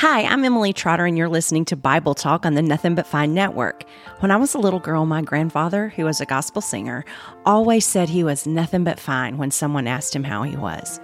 Hi, 0.00 0.24
I'm 0.24 0.44
Emily 0.44 0.74
Trotter, 0.74 1.06
and 1.06 1.16
you're 1.16 1.26
listening 1.26 1.64
to 1.64 1.74
Bible 1.74 2.14
Talk 2.14 2.44
on 2.44 2.52
the 2.52 2.60
Nothing 2.60 2.94
But 2.94 3.06
Fine 3.06 3.32
Network. 3.32 3.82
When 4.18 4.30
I 4.30 4.36
was 4.36 4.52
a 4.52 4.58
little 4.58 4.78
girl, 4.78 5.06
my 5.06 5.22
grandfather, 5.22 5.88
who 5.88 6.04
was 6.04 6.20
a 6.20 6.26
gospel 6.26 6.60
singer, 6.60 7.02
always 7.46 7.86
said 7.86 8.10
he 8.10 8.22
was 8.22 8.46
nothing 8.46 8.84
but 8.84 9.00
fine 9.00 9.38
when 9.38 9.50
someone 9.50 9.86
asked 9.86 10.14
him 10.14 10.24
how 10.24 10.42
he 10.42 10.54
was. 10.54 11.00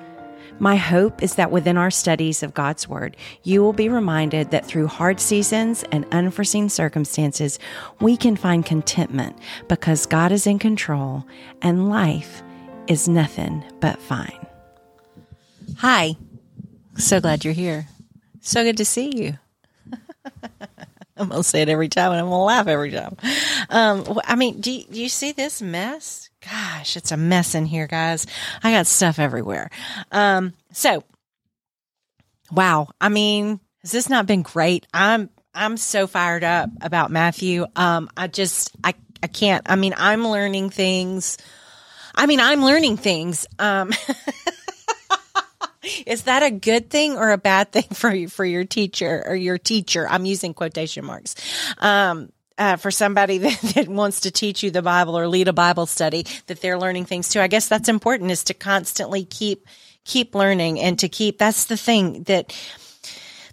My 0.58 0.76
hope 0.76 1.22
is 1.22 1.36
that 1.36 1.50
within 1.50 1.78
our 1.78 1.90
studies 1.90 2.42
of 2.42 2.52
God's 2.52 2.86
Word, 2.86 3.16
you 3.44 3.62
will 3.62 3.72
be 3.72 3.88
reminded 3.88 4.50
that 4.50 4.66
through 4.66 4.88
hard 4.88 5.20
seasons 5.20 5.84
and 5.90 6.04
unforeseen 6.12 6.68
circumstances, 6.68 7.58
we 8.02 8.14
can 8.14 8.36
find 8.36 8.62
contentment 8.66 9.38
because 9.68 10.04
God 10.04 10.32
is 10.32 10.46
in 10.46 10.58
control 10.58 11.24
and 11.62 11.88
life 11.88 12.42
is 12.88 13.08
nothing 13.08 13.64
but 13.80 13.98
fine. 14.02 14.46
Hi, 15.78 16.14
so 16.98 17.22
glad 17.22 17.42
you're 17.42 17.54
here. 17.54 17.86
So 18.42 18.64
good 18.64 18.76
to 18.78 18.84
see 18.84 19.16
you. 19.16 19.38
I'm 21.16 21.28
gonna 21.28 21.44
say 21.44 21.62
it 21.62 21.68
every 21.68 21.88
time, 21.88 22.10
and 22.10 22.20
I'm 22.20 22.26
gonna 22.26 22.42
laugh 22.42 22.66
every 22.66 22.90
time. 22.90 23.16
Um, 23.70 24.20
I 24.24 24.34
mean, 24.34 24.60
do 24.60 24.72
you, 24.72 24.84
do 24.84 25.00
you 25.00 25.08
see 25.08 25.30
this 25.30 25.62
mess? 25.62 26.28
Gosh, 26.40 26.96
it's 26.96 27.12
a 27.12 27.16
mess 27.16 27.54
in 27.54 27.66
here, 27.66 27.86
guys. 27.86 28.26
I 28.64 28.72
got 28.72 28.88
stuff 28.88 29.20
everywhere. 29.20 29.70
Um, 30.10 30.54
so, 30.72 31.04
wow. 32.50 32.88
I 33.00 33.10
mean, 33.10 33.60
has 33.82 33.92
this 33.92 34.08
not 34.08 34.26
been 34.26 34.42
great? 34.42 34.88
I'm 34.92 35.30
I'm 35.54 35.76
so 35.76 36.08
fired 36.08 36.42
up 36.42 36.68
about 36.80 37.12
Matthew. 37.12 37.66
Um, 37.76 38.10
I 38.16 38.26
just 38.26 38.72
I 38.82 38.94
I 39.22 39.28
can't. 39.28 39.70
I 39.70 39.76
mean, 39.76 39.94
I'm 39.96 40.26
learning 40.26 40.70
things. 40.70 41.38
I 42.12 42.26
mean, 42.26 42.40
I'm 42.40 42.64
learning 42.64 42.96
things. 42.96 43.46
Um. 43.60 43.92
Is 46.06 46.24
that 46.24 46.42
a 46.42 46.50
good 46.50 46.90
thing 46.90 47.16
or 47.16 47.30
a 47.30 47.38
bad 47.38 47.72
thing 47.72 47.82
for 47.92 48.14
you, 48.14 48.28
for 48.28 48.44
your 48.44 48.64
teacher 48.64 49.22
or 49.26 49.34
your 49.34 49.58
teacher? 49.58 50.08
I'm 50.08 50.24
using 50.24 50.54
quotation 50.54 51.04
marks. 51.04 51.34
Um, 51.78 52.32
uh, 52.58 52.76
for 52.76 52.90
somebody 52.90 53.38
that, 53.38 53.60
that, 53.74 53.88
wants 53.88 54.20
to 54.20 54.30
teach 54.30 54.62
you 54.62 54.70
the 54.70 54.82
Bible 54.82 55.18
or 55.18 55.26
lead 55.26 55.48
a 55.48 55.52
Bible 55.52 55.86
study, 55.86 56.26
that 56.46 56.60
they're 56.60 56.78
learning 56.78 57.06
things 57.06 57.28
too. 57.28 57.40
I 57.40 57.48
guess 57.48 57.68
that's 57.68 57.88
important 57.88 58.30
is 58.30 58.44
to 58.44 58.54
constantly 58.54 59.24
keep, 59.24 59.66
keep 60.04 60.34
learning 60.34 60.78
and 60.78 60.98
to 60.98 61.08
keep, 61.08 61.38
that's 61.38 61.64
the 61.64 61.76
thing 61.76 62.24
that, 62.24 62.54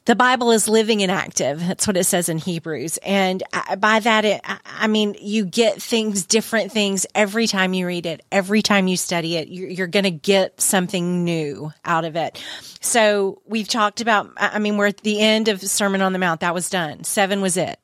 the 0.10 0.16
Bible 0.16 0.50
is 0.50 0.68
living 0.68 1.04
and 1.04 1.12
active. 1.12 1.60
That's 1.60 1.86
what 1.86 1.96
it 1.96 2.04
says 2.04 2.30
in 2.30 2.40
Hebrews. 2.40 2.98
And 3.04 3.44
by 3.78 4.00
that, 4.00 4.26
it, 4.26 4.42
I 4.66 4.88
mean, 4.88 5.16
you 5.22 5.46
get 5.46 5.80
things, 5.80 6.26
different 6.26 6.72
things 6.72 7.06
every 7.14 7.46
time 7.46 7.76
you 7.76 7.86
read 7.86 8.08
it, 8.08 8.26
every 8.32 8.64
time 8.64 8.88
you 8.88 8.98
study 8.98 9.36
it, 9.36 9.50
you're, 9.50 9.70
you're 9.70 9.86
going 9.86 10.06
to 10.06 10.10
get 10.10 10.60
something 10.60 11.24
new 11.24 11.72
out 11.86 12.06
of 12.06 12.16
it. 12.16 12.44
So 12.82 13.44
we've 13.46 13.68
talked 13.68 14.02
about, 14.02 14.32
I 14.38 14.58
mean, 14.58 14.78
we're 14.78 14.88
at 14.88 14.98
the 14.98 15.20
end 15.20 15.48
of 15.48 15.62
Sermon 15.62 16.02
on 16.02 16.12
the 16.12 16.18
Mount. 16.18 16.40
That 16.40 16.56
was 16.56 16.72
done. 16.72 17.04
Seven 17.04 17.40
was 17.40 17.56
it. 17.56 17.80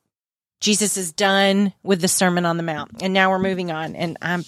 Jesus 0.59 0.97
is 0.97 1.11
done 1.11 1.73
with 1.83 2.01
the 2.01 2.07
Sermon 2.07 2.45
on 2.45 2.57
the 2.57 2.63
Mount. 2.63 3.01
And 3.01 3.13
now 3.13 3.29
we're 3.29 3.39
moving 3.39 3.71
on. 3.71 3.95
And 3.95 4.17
I'm 4.21 4.43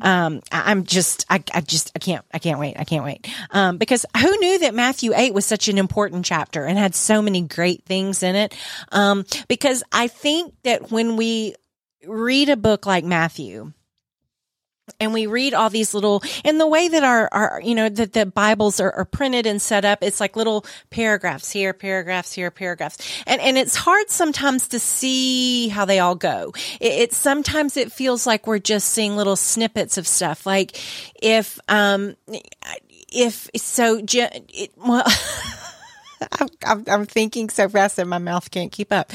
um, 0.00 0.40
I, 0.50 0.70
am 0.70 0.84
just, 0.84 1.26
I, 1.28 1.42
I 1.52 1.60
just, 1.60 1.92
I 1.94 1.98
can't, 1.98 2.24
I 2.32 2.38
can't 2.38 2.58
wait. 2.58 2.78
I 2.78 2.84
can't 2.84 3.04
wait. 3.04 3.28
Um, 3.50 3.78
because 3.78 4.04
who 4.16 4.36
knew 4.38 4.58
that 4.60 4.74
Matthew 4.74 5.12
8 5.14 5.34
was 5.34 5.46
such 5.46 5.68
an 5.68 5.78
important 5.78 6.24
chapter 6.24 6.64
and 6.64 6.78
had 6.78 6.94
so 6.94 7.22
many 7.22 7.42
great 7.42 7.84
things 7.84 8.22
in 8.22 8.36
it? 8.36 8.54
Um, 8.92 9.24
because 9.48 9.82
I 9.92 10.08
think 10.08 10.54
that 10.64 10.90
when 10.90 11.16
we 11.16 11.54
read 12.06 12.48
a 12.48 12.56
book 12.56 12.86
like 12.86 13.04
Matthew, 13.04 13.72
and 14.98 15.12
we 15.12 15.26
read 15.26 15.54
all 15.54 15.70
these 15.70 15.94
little 15.94 16.22
in 16.44 16.58
the 16.58 16.66
way 16.66 16.88
that 16.88 17.04
our, 17.04 17.28
our 17.32 17.60
you 17.62 17.74
know 17.74 17.88
that 17.88 18.12
the 18.12 18.26
bibles 18.26 18.80
are, 18.80 18.92
are, 18.92 19.04
printed 19.04 19.44
and 19.46 19.60
set 19.60 19.84
up 19.84 19.98
it's 20.02 20.20
like 20.20 20.36
little 20.36 20.64
paragraphs 20.90 21.50
here 21.50 21.72
paragraphs 21.72 22.32
here 22.32 22.50
paragraphs. 22.50 22.98
And 23.26 23.40
and 23.40 23.58
it's 23.58 23.74
hard 23.74 24.10
sometimes 24.10 24.68
to 24.68 24.78
see 24.78 25.68
how 25.68 25.84
they 25.84 25.98
all 25.98 26.14
go. 26.14 26.52
It, 26.80 26.92
it 26.92 27.12
sometimes 27.12 27.76
it 27.76 27.92
feels 27.92 28.26
like 28.26 28.46
we're 28.46 28.58
just 28.58 28.88
seeing 28.88 29.16
little 29.16 29.36
snippets 29.36 29.98
of 29.98 30.06
stuff. 30.06 30.46
Like 30.46 30.78
if 31.20 31.58
um 31.68 32.16
if 33.12 33.48
so 33.56 34.00
it, 34.02 34.72
well 34.76 35.04
I'm, 36.66 36.84
I'm, 36.86 37.06
thinking 37.06 37.48
so 37.48 37.66
fast 37.68 37.96
that 37.96 38.06
my 38.06 38.18
mouth 38.18 38.50
can't 38.50 38.70
keep 38.70 38.92
up. 38.92 39.10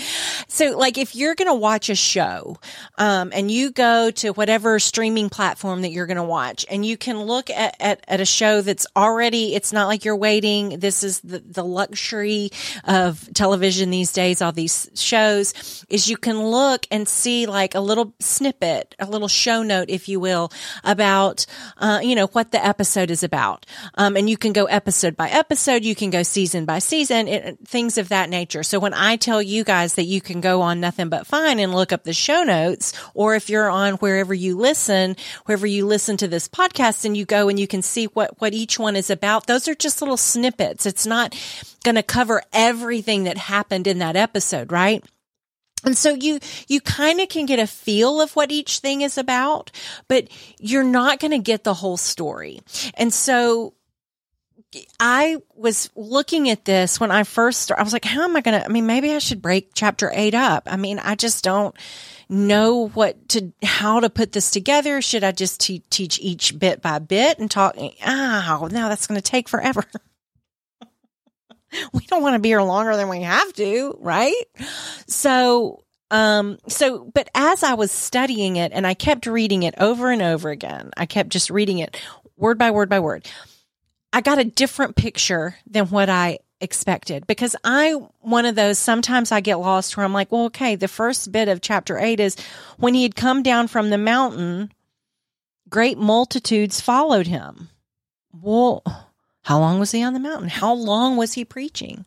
So, 0.48 0.78
like, 0.78 0.98
if 0.98 1.16
you're 1.16 1.36
going 1.36 1.48
to 1.48 1.56
watch 1.56 1.90
a 1.90 1.96
show, 1.96 2.58
um, 2.98 3.32
and 3.34 3.50
you 3.50 3.72
go 3.72 4.12
to 4.12 4.32
whatever 4.32 4.80
streaming 4.80 5.30
platform 5.30 5.82
that 5.82 5.92
you're 5.92 6.06
going 6.06 6.18
to 6.18 6.24
watch, 6.24 6.66
and 6.70 6.86
you 6.86 6.98
can 6.98 7.22
look 7.22 7.50
at, 7.50 7.76
at, 7.80 8.04
at, 8.08 8.22
a 8.22 8.26
show 8.26 8.62
that's 8.62 8.88
already, 8.96 9.56
it's 9.56 9.74
not 9.74 9.88
like 9.88 10.06
you're 10.06 10.16
waiting. 10.16 10.80
This 10.80 11.04
is 11.04 11.20
the, 11.22 11.40
the 11.40 11.64
luxury 11.64 12.50
of 12.84 13.28
television 13.34 13.90
these 13.90 14.12
days, 14.12 14.42
all 14.42 14.52
these 14.52 14.90
shows, 14.96 15.86
is 15.90 16.10
you 16.10 16.18
can 16.18 16.42
look 16.42 16.86
and 16.92 17.08
see 17.08 17.46
like 17.46 17.76
a 17.76 17.80
little 17.80 18.14
snippet, 18.20 18.96
a 19.00 19.06
little 19.06 19.28
show 19.28 19.64
note, 19.64 19.90
if 19.90 20.08
you 20.08 20.20
will, 20.20 20.52
about, 20.84 21.46
uh, 21.78 22.00
you 22.02 22.16
know, 22.16 22.28
what 22.28 22.52
the 22.52 22.66
episode 22.66 23.12
is 23.12 23.24
about. 23.24 23.66
Um, 23.96 24.16
and 24.16 24.30
you 24.30 24.38
can 24.38 24.54
go 24.54 24.66
episode 24.66 25.16
by 25.16 25.30
episode, 25.30 25.84
you 25.84 25.96
can 25.96 26.10
go 26.10 26.24
season 26.24 26.66
by 26.66 26.80
season 26.80 27.28
it, 27.28 27.60
things 27.66 27.98
of 27.98 28.10
that 28.10 28.30
nature. 28.30 28.64
So 28.64 28.80
when 28.80 28.94
I 28.94 29.16
tell 29.16 29.42
you 29.42 29.64
guys 29.64 29.96
that 29.96 30.04
you 30.04 30.22
can 30.22 30.35
go 30.42 30.62
on 30.62 30.80
nothing 30.80 31.10
but 31.10 31.28
fine 31.28 31.60
and 31.60 31.74
look 31.74 31.92
up 31.92 32.04
the 32.04 32.14
show 32.14 32.44
notes, 32.44 32.94
or 33.14 33.36
if 33.36 33.50
you're 33.50 33.70
on 33.70 33.96
wherever 33.96 34.34
you 34.34 34.58
listen, 34.58 35.16
wherever 35.46 35.68
you 35.68 35.86
listen 35.86 36.18
to 36.18 36.28
this 36.28 36.48
podcast 36.48 37.06
and 37.06 37.16
you 37.16 37.26
go 37.26 37.50
and 37.50 37.60
you 37.60 37.68
can 37.68 37.82
see 37.82 38.06
what, 38.06 38.40
what 38.42 38.54
each 38.54 38.80
one 38.80 38.96
is 38.96 39.10
about, 39.10 39.48
those 39.48 39.68
are 39.68 39.76
just 39.76 40.02
little 40.02 40.18
snippets. 40.18 40.86
It's 40.86 41.06
not 41.06 41.36
going 41.84 41.96
to 41.96 42.04
cover 42.04 42.42
everything 42.54 43.26
that 43.26 43.38
happened 43.38 43.88
in 43.88 44.00
that 44.00 44.16
episode, 44.16 44.72
right? 44.72 45.04
And 45.84 45.96
so 45.96 46.14
you, 46.14 46.40
you 46.68 46.82
kind 46.82 47.22
of 47.22 47.30
can 47.30 47.46
get 47.46 47.60
a 47.60 47.68
feel 47.68 48.20
of 48.20 48.36
what 48.36 48.52
each 48.52 48.80
thing 48.80 49.02
is 49.02 49.18
about, 49.18 49.72
but 50.08 50.28
you're 50.60 50.84
not 50.84 51.20
going 51.20 51.32
to 51.32 51.38
get 51.38 51.64
the 51.64 51.76
whole 51.76 51.98
story. 51.98 52.62
And 52.96 53.14
so 53.14 53.74
I 55.00 55.38
was 55.56 55.90
looking 55.96 56.50
at 56.50 56.66
this 56.66 57.00
when 57.00 57.12
I 57.12 57.24
first 57.24 57.62
started. 57.62 57.82
I 57.82 57.84
was 57.84 57.94
like, 57.94 58.06
how 58.06 58.24
am 58.24 58.36
I 58.36 58.42
going 58.42 58.60
to, 58.60 58.66
I 58.66 58.70
mean, 58.70 58.86
maybe 58.86 59.12
I 59.14 59.20
should 59.20 59.42
break 59.42 59.72
chapter 59.74 60.12
eight 60.14 60.34
up. 60.34 60.64
I 60.68 60.78
mean, 60.78 61.00
I 61.00 61.16
just 61.16 61.44
don't 61.44 61.76
know 62.28 62.88
what 62.90 63.30
to, 63.30 63.52
how 63.64 64.00
to 64.00 64.10
put 64.10 64.32
this 64.32 64.52
together. 64.52 65.02
Should 65.02 65.24
I 65.24 65.32
just 65.32 65.60
te- 65.62 65.84
teach 65.90 66.20
each 66.20 66.58
bit 66.58 66.82
by 66.82 67.00
bit 67.00 67.40
and 67.40 67.50
talk? 67.50 67.76
Oh, 67.78 68.68
no, 68.72 68.90
that's 68.90 69.08
going 69.08 69.20
to 69.20 69.30
take 69.30 69.48
forever. 69.48 69.84
we 71.94 72.06
don't 72.08 72.22
want 72.24 72.36
to 72.36 72.40
be 72.40 72.50
here 72.50 72.62
longer 72.62 72.96
than 72.96 73.10
we 73.10 73.22
have 73.22 73.54
to, 73.54 73.98
right? 74.00 74.44
So, 75.08 75.84
um, 76.12 76.58
so, 76.68 77.10
but 77.14 77.30
as 77.36 77.64
I 77.64 77.76
was 77.76 77.92
studying 77.92 78.56
it 78.56 78.72
and 78.74 78.86
I 78.86 78.94
kept 78.94 79.26
reading 79.26 79.64
it 79.64 79.76
over 79.78 80.12
and 80.12 80.22
over 80.22 80.50
again, 80.50 80.92
I 80.98 81.06
kept 81.06 81.30
just 81.30 81.50
reading 81.50 81.80
it 81.80 82.00
word 82.38 82.58
by 82.58 82.72
word 82.72 82.90
by 82.90 83.00
word 83.00 83.28
I 84.16 84.22
got 84.22 84.40
a 84.40 84.46
different 84.46 84.96
picture 84.96 85.58
than 85.68 85.88
what 85.88 86.08
I 86.10 86.40
expected 86.62 87.28
because 87.28 87.54
I, 87.66 87.92
one 88.22 88.46
of 88.46 88.56
those, 88.56 88.80
sometimes 88.80 89.34
I 89.34 89.42
get 89.42 89.60
lost 89.60 89.98
where 89.98 90.06
I'm 90.06 90.14
like, 90.14 90.32
well, 90.32 90.46
okay, 90.46 90.78
the 90.78 90.88
first 90.88 91.34
bit 91.34 91.50
of 91.50 91.60
chapter 91.60 92.00
eight 92.00 92.22
is 92.22 92.38
when 92.78 92.94
he 92.94 93.04
had 93.04 93.18
come 93.18 93.44
down 93.44 93.68
from 93.68 93.90
the 93.90 93.98
mountain, 93.98 94.72
great 95.68 95.98
multitudes 95.98 96.80
followed 96.80 97.28
him. 97.28 97.68
Well, 98.32 98.84
how 99.42 99.60
long 99.60 99.80
was 99.80 99.92
he 99.92 100.02
on 100.02 100.14
the 100.14 100.22
mountain? 100.22 100.48
How 100.48 100.72
long 100.72 101.18
was 101.18 101.34
he 101.34 101.44
preaching? 101.44 102.06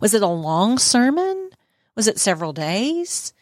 Was 0.00 0.14
it 0.14 0.22
a 0.22 0.26
long 0.26 0.78
sermon? 0.78 1.50
Was 1.94 2.08
it 2.08 2.18
several 2.18 2.54
days? 2.54 3.34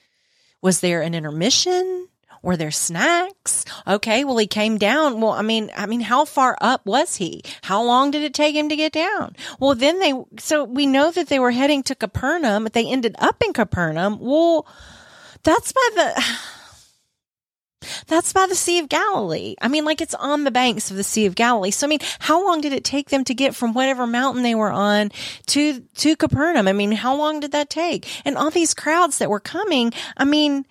Was 0.61 0.81
there 0.81 1.03
an 1.03 1.15
intermission? 1.15 2.09
Were 2.43 2.57
there 2.57 2.73
snacks? 2.73 3.65
Okay. 3.87 4.25
Well, 4.25 4.37
he 4.37 4.49
came 4.49 4.77
down. 4.77 5.21
Well, 5.21 5.31
I 5.31 5.43
mean, 5.43 5.71
I 5.77 5.87
mean, 5.87 6.01
how 6.01 6.25
far 6.25 6.59
up 6.61 6.85
was 6.85 7.17
he? 7.17 7.43
How 7.63 7.83
long 7.83 8.11
did 8.11 8.23
it 8.23 8.35
take 8.35 8.57
him 8.57 8.69
to 8.69 8.77
get 8.77 8.93
down? 8.93 9.37
Well, 9.61 9.77
then 9.77 10.01
they, 10.01 10.13
so 10.39 10.65
we 10.65 10.87
know 10.87 11.13
that 11.13 11.29
they 11.29 11.39
were 11.39 11.53
heading 11.53 11.85
to 11.85 11.95
Capernaum, 11.95 12.65
but 12.65 12.73
they 12.73 12.87
ended 12.87 13.15
up 13.21 13.41
in 13.45 13.53
Capernaum. 13.53 14.19
Well, 14.21 14.67
that's 15.45 15.73
by 15.73 15.89
the, 15.95 16.25
that's 18.09 18.33
by 18.33 18.47
the 18.47 18.57
Sea 18.57 18.81
of 18.81 18.89
Galilee. 18.89 19.55
I 19.61 19.69
mean, 19.69 19.85
like 19.85 20.01
it's 20.01 20.15
on 20.15 20.43
the 20.43 20.51
banks 20.51 20.91
of 20.91 20.97
the 20.97 21.05
Sea 21.05 21.27
of 21.27 21.37
Galilee. 21.37 21.71
So, 21.71 21.87
I 21.87 21.91
mean, 21.91 22.01
how 22.19 22.45
long 22.45 22.61
did 22.61 22.73
it 22.73 22.85
take 22.85 23.11
them 23.11 23.23
to 23.25 23.35
get 23.35 23.55
from 23.55 23.73
whatever 23.73 24.07
mountain 24.07 24.43
they 24.43 24.57
were 24.57 24.73
on 24.73 25.11
to, 25.47 25.81
to 25.81 26.17
Capernaum? 26.17 26.67
I 26.67 26.73
mean, 26.73 26.93
how 26.93 27.15
long 27.15 27.39
did 27.39 27.53
that 27.53 27.71
take? 27.71 28.09
And 28.25 28.37
all 28.37 28.51
these 28.51 28.75
crowds 28.75 29.19
that 29.19 29.31
were 29.31 29.41
coming, 29.41 29.93
I 30.17 30.25
mean, 30.25 30.67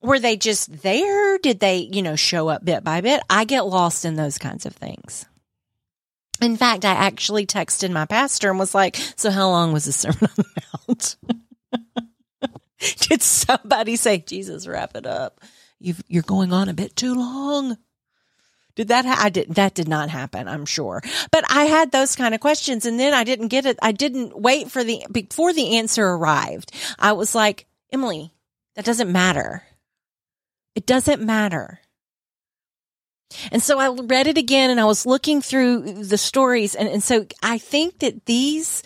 were 0.00 0.18
they 0.18 0.36
just 0.36 0.82
there? 0.82 1.38
Did 1.38 1.60
they, 1.60 1.78
you 1.78 2.02
know, 2.02 2.16
show 2.16 2.48
up 2.48 2.64
bit 2.64 2.84
by 2.84 3.00
bit? 3.00 3.22
I 3.28 3.44
get 3.44 3.66
lost 3.66 4.04
in 4.04 4.16
those 4.16 4.38
kinds 4.38 4.66
of 4.66 4.74
things. 4.74 5.26
In 6.40 6.56
fact, 6.56 6.84
I 6.84 6.92
actually 6.92 7.46
texted 7.46 7.90
my 7.90 8.06
pastor 8.06 8.50
and 8.50 8.58
was 8.58 8.74
like, 8.74 8.96
so 9.16 9.30
how 9.30 9.48
long 9.48 9.72
was 9.72 9.86
the 9.86 9.92
Sermon 9.92 10.18
on 10.22 10.30
the 10.36 10.62
Mount? 10.88 11.16
Did 13.00 13.22
somebody 13.22 13.96
say, 13.96 14.18
Jesus, 14.18 14.68
wrap 14.68 14.94
it 14.94 15.06
up? 15.06 15.40
you 15.80 15.94
are 16.16 16.22
going 16.22 16.52
on 16.52 16.68
a 16.68 16.74
bit 16.74 16.96
too 16.96 17.14
long. 17.14 17.76
Did 18.74 18.88
that? 18.88 19.04
Ha- 19.04 19.20
I 19.20 19.28
did. 19.28 19.54
That 19.56 19.74
did 19.74 19.88
not 19.88 20.08
happen. 20.08 20.46
I'm 20.46 20.64
sure. 20.64 21.02
But 21.32 21.44
I 21.50 21.64
had 21.64 21.90
those 21.90 22.14
kind 22.14 22.34
of 22.34 22.40
questions, 22.40 22.86
and 22.86 22.98
then 22.98 23.12
I 23.12 23.24
didn't 23.24 23.48
get 23.48 23.66
it. 23.66 23.76
I 23.82 23.90
didn't 23.90 24.38
wait 24.38 24.70
for 24.70 24.84
the 24.84 25.04
before 25.10 25.52
the 25.52 25.78
answer 25.78 26.06
arrived. 26.06 26.72
I 26.98 27.12
was 27.12 27.34
like, 27.34 27.66
Emily, 27.92 28.32
that 28.76 28.84
doesn't 28.84 29.10
matter. 29.10 29.64
It 30.78 30.86
doesn't 30.86 31.20
matter. 31.20 31.80
And 33.50 33.60
so 33.60 33.80
I 33.80 33.88
read 33.90 34.28
it 34.28 34.38
again, 34.38 34.70
and 34.70 34.78
I 34.78 34.84
was 34.84 35.04
looking 35.04 35.42
through 35.42 36.04
the 36.04 36.16
stories, 36.16 36.76
and, 36.76 36.88
and 36.88 37.02
so 37.02 37.26
I 37.42 37.58
think 37.58 37.98
that 37.98 38.26
these 38.26 38.84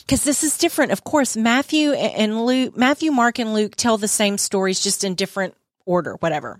because 0.00 0.24
this 0.24 0.42
is 0.42 0.58
different. 0.58 0.90
Of 0.90 1.04
course, 1.04 1.36
Matthew 1.36 1.92
and 1.92 2.44
Luke, 2.44 2.76
Matthew, 2.76 3.12
Mark, 3.12 3.38
and 3.38 3.54
Luke 3.54 3.76
tell 3.76 3.96
the 3.96 4.08
same 4.08 4.38
stories, 4.38 4.80
just 4.80 5.04
in 5.04 5.14
different 5.14 5.54
order, 5.86 6.16
whatever. 6.18 6.58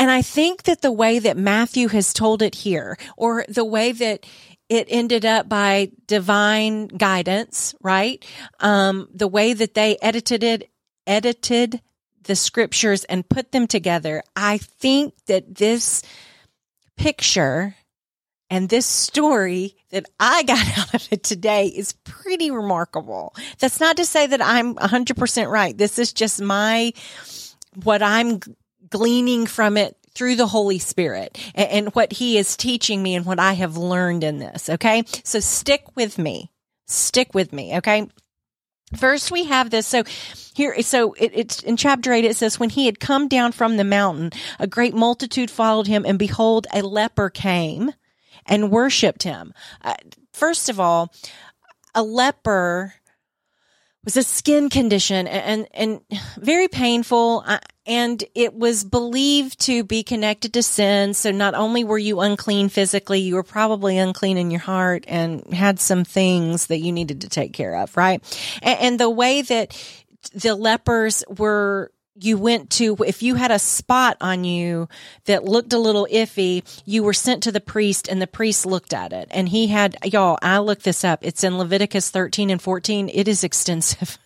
And 0.00 0.10
I 0.10 0.20
think 0.20 0.64
that 0.64 0.82
the 0.82 0.90
way 0.90 1.20
that 1.20 1.36
Matthew 1.36 1.86
has 1.86 2.12
told 2.12 2.42
it 2.42 2.56
here, 2.56 2.98
or 3.16 3.44
the 3.48 3.64
way 3.64 3.92
that 3.92 4.26
it 4.68 4.88
ended 4.90 5.24
up 5.24 5.48
by 5.48 5.92
divine 6.08 6.88
guidance, 6.88 7.72
right? 7.80 8.24
Um, 8.58 9.08
the 9.14 9.28
way 9.28 9.52
that 9.52 9.74
they 9.74 9.96
edited 10.02 10.42
it, 10.42 10.70
edited 11.06 11.80
the 12.26 12.36
scriptures 12.36 13.04
and 13.04 13.28
put 13.28 13.52
them 13.52 13.66
together. 13.66 14.22
I 14.34 14.58
think 14.58 15.14
that 15.26 15.54
this 15.54 16.02
picture 16.96 17.74
and 18.48 18.68
this 18.68 18.86
story 18.86 19.76
that 19.90 20.06
I 20.20 20.42
got 20.42 20.78
out 20.78 20.94
of 20.94 21.08
it 21.10 21.22
today 21.22 21.66
is 21.66 21.92
pretty 22.04 22.50
remarkable. 22.50 23.34
That's 23.58 23.80
not 23.80 23.96
to 23.96 24.04
say 24.04 24.26
that 24.26 24.42
I'm 24.42 24.74
100% 24.76 25.50
right. 25.50 25.76
This 25.76 25.98
is 25.98 26.12
just 26.12 26.40
my, 26.40 26.92
what 27.82 28.02
I'm 28.02 28.40
gleaning 28.88 29.46
from 29.46 29.76
it 29.76 29.96
through 30.10 30.36
the 30.36 30.46
Holy 30.46 30.78
Spirit 30.78 31.38
and, 31.54 31.68
and, 31.68 31.94
what 31.94 32.12
He 32.12 32.38
is 32.38 32.56
teaching 32.56 33.02
me 33.02 33.14
and 33.14 33.26
what 33.26 33.38
I 33.38 33.52
have 33.52 33.76
learned 33.76 34.24
in 34.24 34.38
this. 34.38 34.70
Okay. 34.70 35.04
So 35.24 35.40
stick 35.40 35.84
with 35.94 36.16
me. 36.16 36.50
Stick 36.86 37.34
with 37.34 37.52
me. 37.52 37.76
Okay. 37.78 38.08
First, 38.94 39.32
we 39.32 39.44
have 39.44 39.70
this. 39.70 39.86
So 39.86 40.04
here, 40.54 40.80
so 40.82 41.14
it, 41.14 41.32
it's 41.34 41.62
in 41.62 41.76
chapter 41.76 42.12
eight. 42.12 42.24
It 42.24 42.36
says, 42.36 42.60
when 42.60 42.70
he 42.70 42.86
had 42.86 43.00
come 43.00 43.26
down 43.26 43.52
from 43.52 43.76
the 43.76 43.84
mountain, 43.84 44.30
a 44.58 44.66
great 44.66 44.94
multitude 44.94 45.50
followed 45.50 45.86
him 45.86 46.04
and 46.06 46.18
behold, 46.18 46.66
a 46.72 46.82
leper 46.82 47.28
came 47.28 47.92
and 48.46 48.70
worshiped 48.70 49.24
him. 49.24 49.52
Uh, 49.82 49.94
first 50.32 50.68
of 50.68 50.78
all, 50.78 51.12
a 51.94 52.02
leper 52.02 52.94
was 54.04 54.16
a 54.16 54.22
skin 54.22 54.70
condition 54.70 55.26
and, 55.26 55.66
and, 55.74 56.00
very 56.38 56.68
painful. 56.68 57.42
Uh, 57.44 57.58
and 57.86 58.22
it 58.34 58.54
was 58.54 58.84
believed 58.84 59.60
to 59.60 59.84
be 59.84 60.02
connected 60.02 60.52
to 60.54 60.62
sin. 60.62 61.14
So 61.14 61.30
not 61.30 61.54
only 61.54 61.84
were 61.84 61.98
you 61.98 62.20
unclean 62.20 62.68
physically, 62.68 63.20
you 63.20 63.36
were 63.36 63.42
probably 63.42 63.98
unclean 63.98 64.38
in 64.38 64.50
your 64.50 64.60
heart 64.60 65.04
and 65.06 65.46
had 65.52 65.78
some 65.78 66.04
things 66.04 66.66
that 66.66 66.78
you 66.78 66.92
needed 66.92 67.20
to 67.20 67.28
take 67.28 67.52
care 67.52 67.76
of, 67.76 67.96
right? 67.96 68.22
And, 68.62 68.78
and 68.80 69.00
the 69.00 69.10
way 69.10 69.42
that 69.42 70.00
the 70.34 70.54
lepers 70.54 71.22
were 71.28 71.92
you 72.18 72.38
went 72.38 72.70
to, 72.70 72.96
if 73.06 73.22
you 73.22 73.34
had 73.34 73.50
a 73.50 73.58
spot 73.58 74.16
on 74.20 74.44
you 74.44 74.88
that 75.26 75.44
looked 75.44 75.72
a 75.72 75.78
little 75.78 76.08
iffy, 76.10 76.62
you 76.86 77.02
were 77.02 77.12
sent 77.12 77.42
to 77.42 77.52
the 77.52 77.60
priest 77.60 78.08
and 78.08 78.20
the 78.20 78.26
priest 78.26 78.64
looked 78.64 78.94
at 78.94 79.12
it. 79.12 79.28
And 79.30 79.48
he 79.48 79.66
had, 79.66 79.96
y'all, 80.04 80.38
I 80.42 80.58
looked 80.58 80.84
this 80.84 81.04
up. 81.04 81.20
It's 81.22 81.44
in 81.44 81.58
Leviticus 81.58 82.10
13 82.10 82.50
and 82.50 82.60
14. 82.60 83.10
It 83.12 83.28
is 83.28 83.44
extensive. 83.44 84.18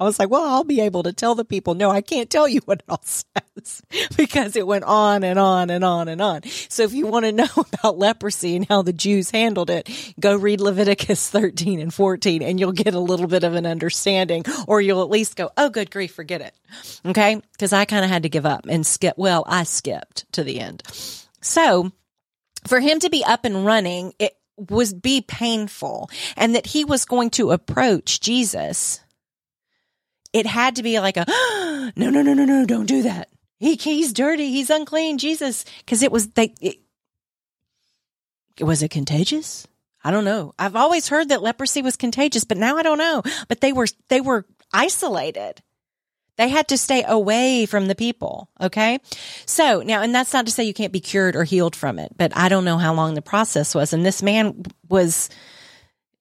I 0.00 0.04
was 0.04 0.18
like, 0.18 0.28
well, 0.28 0.42
I'll 0.42 0.64
be 0.64 0.80
able 0.80 1.04
to 1.04 1.12
tell 1.12 1.36
the 1.36 1.44
people, 1.44 1.74
no, 1.74 1.88
I 1.88 2.00
can't 2.00 2.28
tell 2.28 2.48
you 2.48 2.60
what 2.64 2.80
it 2.80 2.84
all 2.88 3.02
says 3.04 3.82
because 4.16 4.56
it 4.56 4.66
went 4.66 4.84
on 4.84 5.22
and 5.22 5.38
on 5.38 5.70
and 5.70 5.84
on 5.84 6.08
and 6.08 6.20
on. 6.20 6.42
So 6.68 6.82
if 6.82 6.92
you 6.92 7.06
want 7.06 7.26
to 7.26 7.32
know 7.32 7.46
about 7.56 7.98
leprosy 7.98 8.56
and 8.56 8.66
how 8.68 8.82
the 8.82 8.92
Jews 8.92 9.30
handled 9.30 9.70
it, 9.70 9.88
go 10.18 10.36
read 10.36 10.60
Leviticus 10.60 11.30
13 11.30 11.80
and 11.80 11.94
14 11.94 12.42
and 12.42 12.58
you'll 12.58 12.72
get 12.72 12.94
a 12.94 13.00
little 13.00 13.28
bit 13.28 13.44
of 13.44 13.54
an 13.54 13.66
understanding 13.66 14.44
or 14.66 14.80
you'll 14.80 15.02
at 15.02 15.10
least 15.10 15.36
go, 15.36 15.50
oh, 15.56 15.70
good 15.70 15.90
grief, 15.90 16.12
forget 16.12 16.40
it. 16.40 16.54
Okay. 17.06 17.40
Cause 17.58 17.72
I 17.72 17.84
kind 17.84 18.04
of 18.04 18.10
had 18.10 18.24
to 18.24 18.28
give 18.28 18.46
up 18.46 18.66
and 18.68 18.84
skip. 18.84 19.14
Well, 19.16 19.44
I 19.46 19.62
skipped 19.62 20.30
to 20.32 20.42
the 20.42 20.58
end. 20.58 20.82
So 21.40 21.92
for 22.66 22.80
him 22.80 22.98
to 22.98 23.10
be 23.10 23.24
up 23.24 23.44
and 23.44 23.64
running, 23.64 24.12
it 24.18 24.36
was 24.56 24.92
be 24.92 25.20
painful 25.20 26.10
and 26.36 26.54
that 26.54 26.66
he 26.66 26.84
was 26.84 27.04
going 27.04 27.30
to 27.30 27.50
approach 27.50 28.20
Jesus 28.20 29.00
it 30.34 30.46
had 30.46 30.76
to 30.76 30.82
be 30.82 31.00
like 31.00 31.16
a 31.16 31.24
no, 31.96 32.10
no, 32.10 32.20
no, 32.20 32.34
no, 32.34 32.44
no, 32.44 32.66
don't 32.66 32.86
do 32.86 33.02
that. 33.02 33.30
He 33.58 33.76
he's 33.76 34.12
dirty. 34.12 34.50
He's 34.50 34.68
unclean. 34.68 35.16
Jesus, 35.16 35.64
because 35.78 36.02
it 36.02 36.12
was 36.12 36.28
they. 36.30 36.52
It, 36.60 36.80
was 38.60 38.82
it 38.82 38.90
contagious? 38.90 39.66
I 40.02 40.10
don't 40.10 40.24
know. 40.24 40.54
I've 40.58 40.76
always 40.76 41.08
heard 41.08 41.30
that 41.30 41.42
leprosy 41.42 41.80
was 41.80 41.96
contagious, 41.96 42.44
but 42.44 42.58
now 42.58 42.76
I 42.76 42.82
don't 42.82 42.98
know. 42.98 43.22
But 43.48 43.62
they 43.62 43.72
were 43.72 43.86
they 44.08 44.20
were 44.20 44.44
isolated. 44.72 45.62
They 46.36 46.48
had 46.48 46.66
to 46.68 46.78
stay 46.78 47.04
away 47.06 47.64
from 47.64 47.86
the 47.86 47.94
people. 47.94 48.50
Okay. 48.60 48.98
So 49.46 49.82
now, 49.86 50.02
and 50.02 50.12
that's 50.12 50.32
not 50.32 50.46
to 50.46 50.52
say 50.52 50.64
you 50.64 50.74
can't 50.74 50.92
be 50.92 51.00
cured 51.00 51.36
or 51.36 51.44
healed 51.44 51.76
from 51.76 52.00
it, 52.00 52.12
but 52.18 52.36
I 52.36 52.48
don't 52.48 52.64
know 52.64 52.76
how 52.76 52.92
long 52.92 53.14
the 53.14 53.22
process 53.22 53.72
was. 53.72 53.92
And 53.92 54.04
this 54.04 54.20
man 54.20 54.64
was 54.88 55.30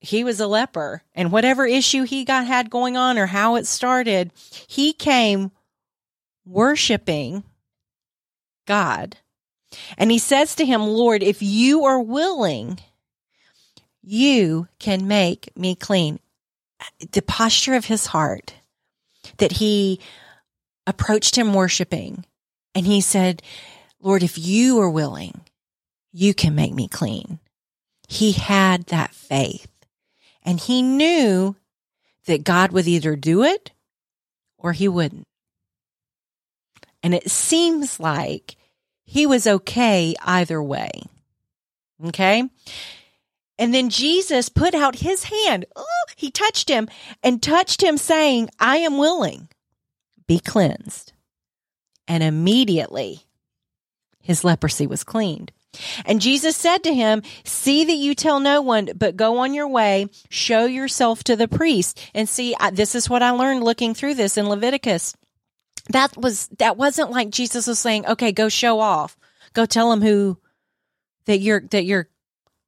he 0.04 0.26
was 0.26 0.42
a 0.42 0.48
leper 0.48 1.02
and 1.16 1.32
whatever 1.32 1.66
issue 1.66 2.04
he 2.04 2.26
got 2.26 2.46
had 2.46 2.70
going 2.70 2.98
on 2.98 3.18
or 3.18 3.28
how 3.28 3.56
it 3.56 3.66
started, 3.66 4.32
he 4.68 4.92
came 4.92 5.52
worshiping 6.46 7.44
God. 8.68 9.16
And 9.98 10.12
he 10.12 10.20
says 10.20 10.56
to 10.56 10.66
him, 10.66 10.82
Lord, 10.82 11.24
if 11.24 11.42
you 11.42 11.86
are 11.86 12.02
willing, 12.02 12.80
you 14.02 14.68
can 14.78 15.08
make 15.08 15.50
me 15.58 15.74
clean. 15.74 16.20
The 17.14 17.22
posture 17.22 17.76
of 17.76 17.86
his 17.86 18.08
heart 18.08 18.56
that 19.38 19.54
he 19.54 20.02
approached 20.86 21.38
him 21.38 21.54
worshiping 21.54 22.26
and 22.76 22.86
he 22.86 23.00
said, 23.00 23.42
Lord, 24.02 24.22
if 24.22 24.38
you 24.38 24.82
are 24.82 24.90
willing, 24.90 25.42
you 26.12 26.34
can 26.34 26.56
make 26.56 26.74
me 26.74 26.90
clean. 26.90 27.40
He 28.10 28.34
had 28.34 28.88
that 28.88 29.16
faith. 29.16 29.73
And 30.44 30.60
he 30.60 30.82
knew 30.82 31.56
that 32.26 32.44
God 32.44 32.72
would 32.72 32.88
either 32.88 33.16
do 33.16 33.44
it 33.44 33.72
or 34.58 34.74
he 34.74 34.88
wouldn't. 34.88 35.28
And 37.02 37.14
it 37.14 37.30
seems 37.30 38.00
like 38.00 38.56
he 39.04 39.26
was 39.26 39.46
okay 39.46 40.16
either 40.24 40.62
way. 40.62 40.90
Okay. 42.06 42.44
And 43.60 43.74
then 43.74 43.90
Jesus 43.90 44.50
put 44.50 44.74
out 44.74 44.96
his 44.96 45.26
hand. 45.26 45.66
Oh, 45.76 45.86
he 46.16 46.32
touched 46.32 46.70
him 46.70 46.88
and 47.22 47.42
touched 47.42 47.84
him 47.84 47.98
saying, 47.98 48.50
I 48.60 48.78
am 48.78 48.98
willing, 48.98 49.50
be 50.28 50.40
cleansed. 50.40 51.14
And 52.08 52.24
immediately 52.24 53.22
his 54.20 54.44
leprosy 54.44 54.88
was 54.88 55.04
cleaned. 55.04 55.52
And 56.06 56.22
Jesus 56.22 56.56
said 56.56 56.84
to 56.84 56.94
him, 56.94 57.24
see 57.44 57.86
that 57.86 57.96
you 57.96 58.16
tell 58.16 58.40
no 58.40 58.62
one, 58.62 58.90
but 58.96 59.18
go 59.18 59.38
on 59.40 59.54
your 59.54 59.68
way, 59.68 60.08
show 60.30 60.66
yourself 60.66 61.24
to 61.26 61.36
the 61.36 61.48
priest. 61.48 62.00
And 62.14 62.30
see, 62.30 62.56
I, 62.60 62.72
this 62.72 62.96
is 62.96 63.10
what 63.10 63.24
I 63.24 63.32
learned 63.32 63.64
looking 63.64 63.94
through 63.94 64.16
this 64.16 64.38
in 64.38 64.48
Leviticus. 64.48 65.16
That 65.90 66.16
was, 66.16 66.48
that 66.60 66.78
wasn't 66.78 67.12
like 67.12 67.30
Jesus 67.30 67.68
was 67.68 67.80
saying, 67.80 68.06
okay, 68.06 68.32
go 68.32 68.50
show 68.50 68.80
off. 68.80 69.18
Go 69.54 69.66
tell 69.66 69.92
him 69.92 70.02
who, 70.02 70.38
that 71.26 71.40
you're, 71.40 71.62
that 71.72 71.86
you're, 71.86 72.08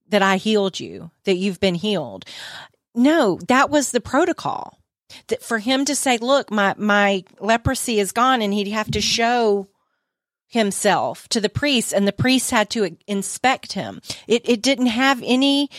that 0.09 0.21
I 0.21 0.38
healed 0.38 0.79
you, 0.79 1.12
that 1.24 1.35
you've 1.35 1.59
been 1.59 1.75
healed. 1.75 2.25
No, 2.93 3.39
that 3.47 3.69
was 3.69 3.91
the 3.91 4.01
protocol. 4.01 4.79
That 5.27 5.43
for 5.43 5.59
him 5.59 5.85
to 5.85 5.95
say, 5.95 6.17
look, 6.17 6.51
my, 6.51 6.75
my 6.77 7.24
leprosy 7.39 8.00
is 8.00 8.12
gone 8.12 8.41
and 8.41 8.53
he'd 8.53 8.67
have 8.67 8.91
to 8.91 9.01
show 9.01 9.67
himself 10.55 11.27
to 11.29 11.39
the 11.39 11.50
priests 11.50 11.93
and 11.93 12.07
the 12.07 12.13
priests 12.13 12.50
had 12.50 12.69
to 12.71 12.97
inspect 13.05 13.74
him. 13.74 14.01
It, 14.27 14.50
it 14.50 14.62
didn't 14.63 14.88
have 14.88 15.21
any, 15.24 15.69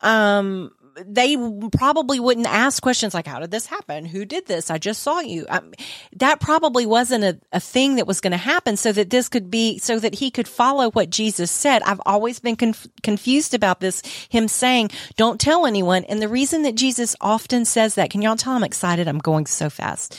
um, 0.00 0.72
they 1.04 1.36
probably 1.72 2.20
wouldn't 2.20 2.46
ask 2.46 2.82
questions 2.82 3.14
like, 3.14 3.26
how 3.26 3.40
did 3.40 3.50
this 3.50 3.66
happen? 3.66 4.04
Who 4.04 4.24
did 4.24 4.46
this? 4.46 4.70
I 4.70 4.78
just 4.78 5.02
saw 5.02 5.20
you. 5.20 5.46
Um, 5.48 5.72
that 6.16 6.40
probably 6.40 6.86
wasn't 6.86 7.24
a, 7.24 7.40
a 7.52 7.60
thing 7.60 7.96
that 7.96 8.06
was 8.06 8.20
going 8.20 8.30
to 8.32 8.36
happen 8.36 8.76
so 8.76 8.92
that 8.92 9.10
this 9.10 9.28
could 9.28 9.50
be, 9.50 9.78
so 9.78 9.98
that 9.98 10.14
he 10.14 10.30
could 10.30 10.48
follow 10.48 10.90
what 10.90 11.10
Jesus 11.10 11.50
said. 11.50 11.82
I've 11.82 12.00
always 12.06 12.40
been 12.40 12.56
conf- 12.56 12.88
confused 13.02 13.54
about 13.54 13.80
this, 13.80 14.02
him 14.28 14.48
saying, 14.48 14.90
don't 15.16 15.40
tell 15.40 15.66
anyone. 15.66 16.04
And 16.04 16.22
the 16.22 16.28
reason 16.28 16.62
that 16.62 16.74
Jesus 16.74 17.16
often 17.20 17.64
says 17.64 17.96
that, 17.96 18.10
can 18.10 18.22
y'all 18.22 18.36
tell 18.36 18.54
I'm 18.54 18.64
excited? 18.64 19.08
I'm 19.08 19.18
going 19.18 19.46
so 19.46 19.70
fast. 19.70 20.16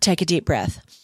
take 0.00 0.22
a 0.22 0.26
deep 0.26 0.44
breath 0.44 1.01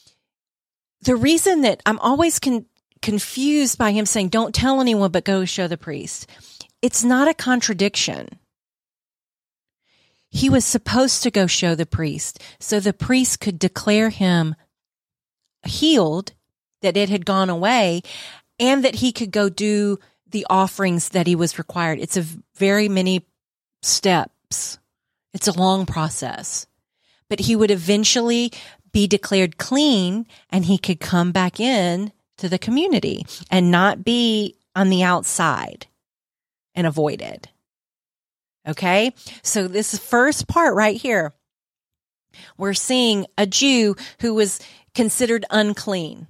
the 1.09 1.17
reason 1.17 1.63
that 1.63 1.83
I'm 1.87 1.99
always 2.01 2.39
con- 2.39 2.67
confused 3.01 3.79
by 3.79 3.93
him 3.93 4.05
saying, 4.05 4.29
don't 4.29 4.55
tell 4.55 4.79
anyone, 4.79 5.11
but 5.11 5.25
go 5.25 5.47
show 5.47 5.67
the 5.67 5.79
priest, 5.79 6.29
it's 6.83 7.03
not 7.03 7.29
a 7.29 7.33
contradiction. 7.33 8.29
He 10.29 10.51
was 10.51 10.67
supposed 10.67 11.23
to 11.23 11.31
go 11.31 11.47
show 11.47 11.75
the 11.75 11.87
priest 11.87 12.43
so 12.61 12.79
the 12.79 12.93
priest 12.93 13.41
could 13.41 13.59
declare 13.59 14.11
him 14.11 14.55
healed 15.65 16.33
that 16.83 16.99
it 16.99 17.09
had 17.09 17.25
gone 17.25 17.49
away 17.49 18.03
and 18.61 18.85
that 18.85 18.97
he 18.97 19.11
could 19.11 19.31
go 19.31 19.49
do 19.49 19.99
the 20.29 20.47
offerings 20.51 21.09
that 21.09 21.27
he 21.27 21.35
was 21.35 21.59
required. 21.59 22.01
It's 22.01 22.19
a 22.19 22.27
very 22.57 22.91
many 22.91 23.27
steps. 23.83 24.79
It's 25.33 25.49
a 25.49 25.59
long 25.59 25.87
process, 25.87 26.67
but 27.31 27.41
he 27.41 27.57
would 27.57 27.71
eventually 27.71 28.53
be 28.93 29.07
declared 29.07 29.59
clean 29.59 30.27
and 30.51 30.65
he 30.65 30.79
could 30.79 31.01
come 31.01 31.33
back 31.33 31.61
in 31.61 32.13
to 32.39 32.49
the 32.49 32.59
community 32.59 33.27
and 33.51 33.71
not 33.71 34.05
be 34.05 34.57
on 34.75 34.91
the 34.91 35.03
outside 35.03 35.87
and 36.75 36.87
avoided. 36.87 37.49
Okay. 38.67 39.13
So 39.43 39.67
this 39.67 39.99
first 39.99 40.47
part 40.47 40.75
right 40.75 40.97
here, 40.97 41.33
we're 42.57 42.75
seeing 42.75 43.27
a 43.37 43.47
Jew 43.47 43.97
who 44.21 44.35
was 44.35 44.61
considered 44.95 45.45
unclean 45.51 46.27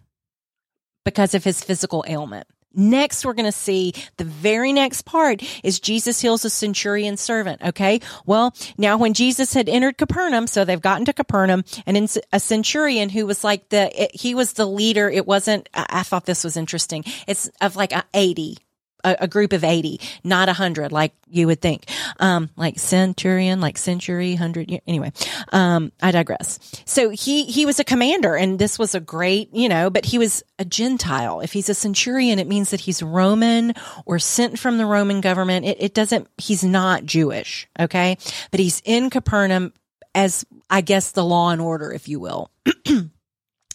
because 1.05 1.35
of 1.35 1.45
his 1.45 1.63
physical 1.63 2.05
ailment. 2.09 2.47
Next, 2.79 3.27
we're 3.27 3.35
going 3.35 3.45
to 3.45 3.53
see 3.53 3.93
the 4.19 4.25
very 4.25 4.73
next 4.73 5.03
part 5.03 5.43
is 5.65 5.81
Jesus 5.81 6.21
heals 6.21 6.45
a 6.45 6.51
centurion 6.51 7.17
servant. 7.17 7.61
Okay. 7.61 8.01
Well, 8.25 8.55
now 8.79 8.97
when 8.97 9.15
Jesus 9.15 9.53
had 9.53 9.69
entered 9.69 9.99
Capernaum, 9.99 10.47
so 10.47 10.65
they've 10.65 10.81
gotten 10.81 11.05
to 11.07 11.13
Capernaum 11.13 11.65
and 11.87 11.97
in 11.97 12.09
a 12.33 12.39
centurion 12.39 13.09
who 13.09 13.27
was 13.27 13.43
like 13.43 13.69
the, 13.71 14.05
it, 14.05 14.15
he 14.15 14.37
was 14.37 14.53
the 14.53 14.67
leader. 14.67 15.11
It 15.11 15.27
wasn't, 15.27 15.69
I, 15.75 15.87
I 15.89 16.03
thought 16.05 16.25
this 16.25 16.45
was 16.45 16.57
interesting. 16.57 17.05
It's 17.27 17.51
of 17.61 17.75
like 17.75 17.93
a 17.93 18.05
80 18.15 18.59
a, 19.05 19.17
a, 19.21 19.29
group 19.29 19.53
of 19.53 19.65
80, 19.65 20.01
not 20.25 20.49
a 20.49 20.53
hundred 20.53 20.93
like 20.93 21.13
you 21.29 21.47
would 21.47 21.61
think. 21.61 21.87
Um, 22.19 22.51
like 22.57 22.79
centurion, 22.79 23.61
like 23.61 23.79
century, 23.79 24.35
hundred. 24.35 24.81
Anyway, 24.87 25.13
um, 25.53 25.93
I 26.03 26.11
digress. 26.11 26.59
So 26.85 27.11
he, 27.11 27.45
he 27.45 27.67
was 27.67 27.79
a 27.79 27.85
commander 27.85 28.35
and 28.35 28.59
this 28.59 28.79
was 28.79 28.95
a 28.95 29.01
great, 29.01 29.55
you 29.55 29.69
know, 29.69 29.91
but 29.91 30.05
he 30.05 30.19
was 30.19 30.43
a 30.59 30.65
Gentile. 30.65 31.41
If 31.41 31.53
he's 31.53 31.69
a 31.69 31.75
centurion, 31.75 32.39
it 32.39 32.47
means 32.47 32.71
that 32.71 32.81
he's 32.81 33.03
Roman 33.03 33.75
or 34.07 34.19
sent 34.19 34.59
from 34.59 34.79
the 34.79 34.87
Roman 34.87 35.21
government. 35.21 35.67
It, 35.67 35.77
it 35.81 35.95
doesn't, 35.95 36.29
he's 36.37 36.65
not 36.65 37.05
Jewish. 37.05 37.69
Okay. 37.79 38.19
But 38.51 38.61
he's 38.61 38.83
in 38.85 39.11
Capernaum 39.11 39.73
as, 40.15 40.45
I 40.71 40.81
guess, 40.81 41.13
the 41.13 41.25
law 41.25 41.51
and 41.51 41.61
order, 41.61 41.93
if 41.93 42.09
you 42.09 42.21
will. 42.21 42.51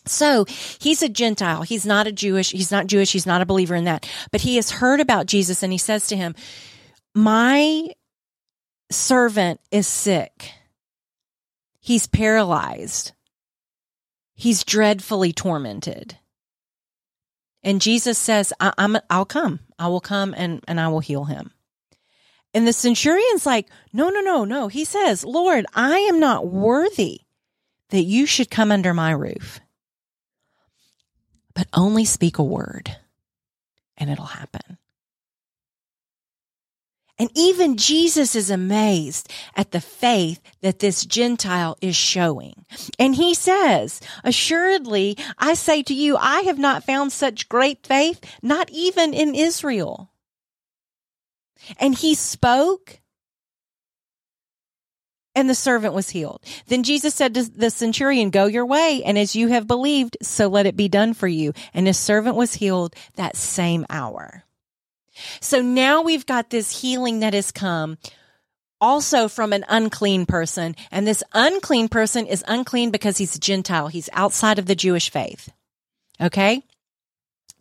So 0.06 0.46
he's 0.80 1.02
a 1.02 1.10
Gentile. 1.10 1.62
He's 1.62 1.86
not 1.86 2.08
a 2.08 2.12
Jewish. 2.12 2.52
He's 2.52 2.72
not 2.72 2.88
Jewish. 2.88 3.12
He's 3.12 3.26
not 3.26 3.42
a 3.42 3.46
believer 3.46 3.76
in 3.76 3.86
that. 3.86 4.10
But 4.32 4.42
he 4.42 4.58
has 4.58 4.70
heard 4.70 5.00
about 5.00 5.28
Jesus 5.28 5.64
and 5.64 5.72
he 5.72 5.78
says 5.78 6.08
to 6.08 6.16
him, 6.16 6.36
My 7.16 7.90
servant 8.92 9.60
is 9.72 9.88
sick. 9.88 10.52
He's 11.80 12.08
paralyzed. 12.08 13.14
He's 14.36 14.64
dreadfully 14.64 15.32
tormented. 15.32 16.18
And 17.64 17.82
Jesus 17.82 18.18
says, 18.18 18.52
I, 18.60 18.74
am 18.78 18.98
I'll 19.10 19.26
come. 19.26 19.60
I 19.80 19.88
will 19.88 20.02
come 20.02 20.34
and, 20.36 20.62
and 20.68 20.80
I 20.80 20.90
will 20.90 21.00
heal 21.00 21.26
him. 21.26 21.52
And 22.54 22.68
the 22.68 22.74
centurion's 22.74 23.46
like, 23.46 23.68
no, 23.94 24.10
no, 24.10 24.20
no, 24.20 24.46
no. 24.46 24.68
He 24.68 24.86
says, 24.86 25.24
Lord, 25.24 25.66
I 25.74 26.00
am 26.00 26.20
not 26.20 26.48
worthy 26.48 27.22
that 27.90 28.04
you 28.04 28.26
should 28.26 28.52
come 28.52 28.72
under 28.72 28.94
my 28.94 29.12
roof 29.12 29.60
but 31.56 31.68
only 31.74 32.06
speak 32.06 32.38
a 32.38 32.44
word 32.44 32.98
and 33.98 34.10
it'll 34.10 34.26
happen. 34.26 34.78
And 37.20 37.30
even 37.36 37.78
Jesus 37.78 38.36
is 38.36 38.50
amazed 38.50 39.32
at 39.56 39.72
the 39.72 39.80
faith 39.80 40.42
that 40.62 40.80
this 40.80 41.06
Gentile 41.06 41.78
is 41.80 41.96
showing. 41.96 42.66
And 42.98 43.16
he 43.16 43.36
says, 43.36 44.02
assuredly, 44.24 45.18
I 45.38 45.54
say 45.54 45.84
to 45.84 45.94
you, 45.94 46.18
I 46.18 46.42
have 46.42 46.58
not 46.58 46.84
found 46.84 47.12
such 47.12 47.50
great 47.50 47.86
faith, 47.86 48.20
not 48.42 48.70
even 48.72 49.14
in 49.14 49.36
Israel. 49.36 50.12
And 51.80 51.96
he 51.96 52.16
spoke 52.16 53.00
and 55.36 55.50
the 55.50 55.56
servant 55.56 55.94
was 55.94 56.10
healed. 56.10 56.42
Then 56.68 56.84
Jesus 56.84 57.16
said 57.16 57.34
to 57.34 57.44
the 57.44 57.70
centurion, 57.70 58.30
Go 58.30 58.46
your 58.46 58.66
way, 58.66 59.02
and 59.04 59.18
as 59.18 59.36
you 59.36 59.48
have 59.50 59.68
believed, 59.68 60.18
so 60.22 60.48
let 60.48 60.66
it 60.66 60.76
be 60.76 60.88
done 60.88 61.14
for 61.14 61.28
you. 61.28 61.54
And 61.74 61.88
his 61.88 61.98
servant 61.98 62.36
was 62.36 62.56
healed 62.56 62.96
that 63.16 63.36
same 63.36 63.86
hour. 63.90 64.44
So 65.42 65.62
now 65.62 66.02
we've 66.02 66.26
got 66.26 66.50
this 66.50 66.82
healing 66.82 67.20
that 67.20 67.34
has 67.34 67.52
come 67.52 67.98
also 68.82 69.28
from 69.28 69.54
an 69.54 69.64
unclean 69.70 70.26
person. 70.26 70.76
And 70.92 71.08
this 71.08 71.24
unclean 71.34 71.88
person 71.88 72.26
is 72.26 72.44
unclean 72.48 72.92
because 72.92 73.18
he's 73.18 73.36
a 73.36 73.40
Gentile. 73.40 73.88
He's 73.88 74.10
outside 74.14 74.60
of 74.60 74.66
the 74.66 74.76
Jewish 74.76 75.10
faith. 75.10 75.50
Okay. 76.20 76.64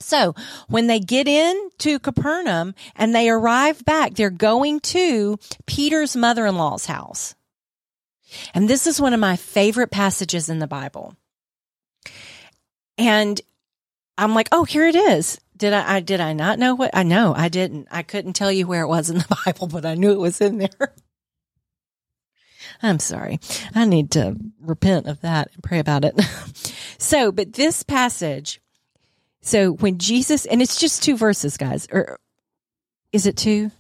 So 0.01 0.35
when 0.69 0.89
they 0.89 0.99
get 0.99 1.29
in 1.29 1.71
to 1.79 2.01
Capernaum 2.01 2.75
and 2.97 3.15
they 3.15 3.31
arrive 3.31 3.85
back, 3.85 4.15
they're 4.15 4.31
going 4.31 4.81
to 4.81 5.39
Peter's 5.67 6.17
mother-in-law's 6.17 6.87
house. 6.87 7.37
And 8.55 8.69
this 8.69 8.87
is 8.87 9.01
one 9.01 9.15
of 9.15 9.21
my 9.21 9.37
favorite 9.37 9.91
passages 9.91 10.49
in 10.49 10.59
the 10.59 10.67
Bible. 10.67 11.17
And 12.99 13.41
I'm 14.19 14.35
like, 14.35 14.49
oh, 14.53 14.65
here 14.65 14.87
it 14.87 14.95
is. 14.95 15.41
Did 15.57 15.73
I, 15.73 15.97
I 15.97 16.01
did 16.01 16.21
I 16.21 16.33
not 16.33 16.59
know 16.59 16.75
what 16.75 16.91
I 16.93 17.03
know? 17.03 17.35
I 17.37 17.49
didn't. 17.49 17.89
I 17.91 18.03
couldn't 18.03 18.35
tell 18.35 18.51
you 18.51 18.67
where 18.67 18.83
it 18.83 18.89
was 18.89 19.11
in 19.11 19.19
the 19.19 19.39
Bible, 19.47 19.69
but 19.69 19.87
I 19.87 19.95
knew 19.95 20.13
it 20.13 20.19
was 20.19 20.41
in 20.41 20.59
there. 20.59 20.69
I'm 22.83 22.99
sorry. 22.99 23.39
I 23.75 23.85
need 23.85 24.11
to 24.13 24.37
repent 24.61 25.07
of 25.07 25.21
that 25.21 25.51
and 25.55 25.63
pray 25.63 25.79
about 25.79 26.05
it. 26.05 26.19
so, 26.99 27.31
but 27.31 27.53
this 27.53 27.85
passage, 27.85 28.61
so 29.41 29.73
when 29.73 29.99
Jesus, 29.99 30.47
and 30.47 30.61
it's 30.61 30.81
just 30.81 31.03
two 31.03 31.17
verses, 31.17 31.57
guys, 31.57 31.87
or 31.93 32.19
is 33.13 33.27
it 33.27 33.37
two? 33.37 33.71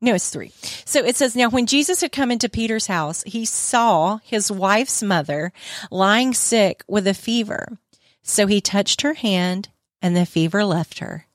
No, 0.00 0.14
it's 0.14 0.30
three. 0.30 0.52
So 0.84 1.04
it 1.04 1.16
says, 1.16 1.34
Now 1.34 1.50
when 1.50 1.66
Jesus 1.66 2.00
had 2.00 2.12
come 2.12 2.30
into 2.30 2.48
Peter's 2.48 2.86
house, 2.86 3.24
he 3.24 3.44
saw 3.44 4.18
his 4.22 4.50
wife's 4.50 5.02
mother 5.02 5.52
lying 5.90 6.34
sick 6.34 6.84
with 6.86 7.06
a 7.06 7.14
fever. 7.14 7.78
So 8.22 8.46
he 8.46 8.60
touched 8.60 9.00
her 9.02 9.14
hand, 9.14 9.70
and 10.00 10.16
the 10.16 10.26
fever 10.26 10.64
left 10.64 10.98
her, 11.00 11.26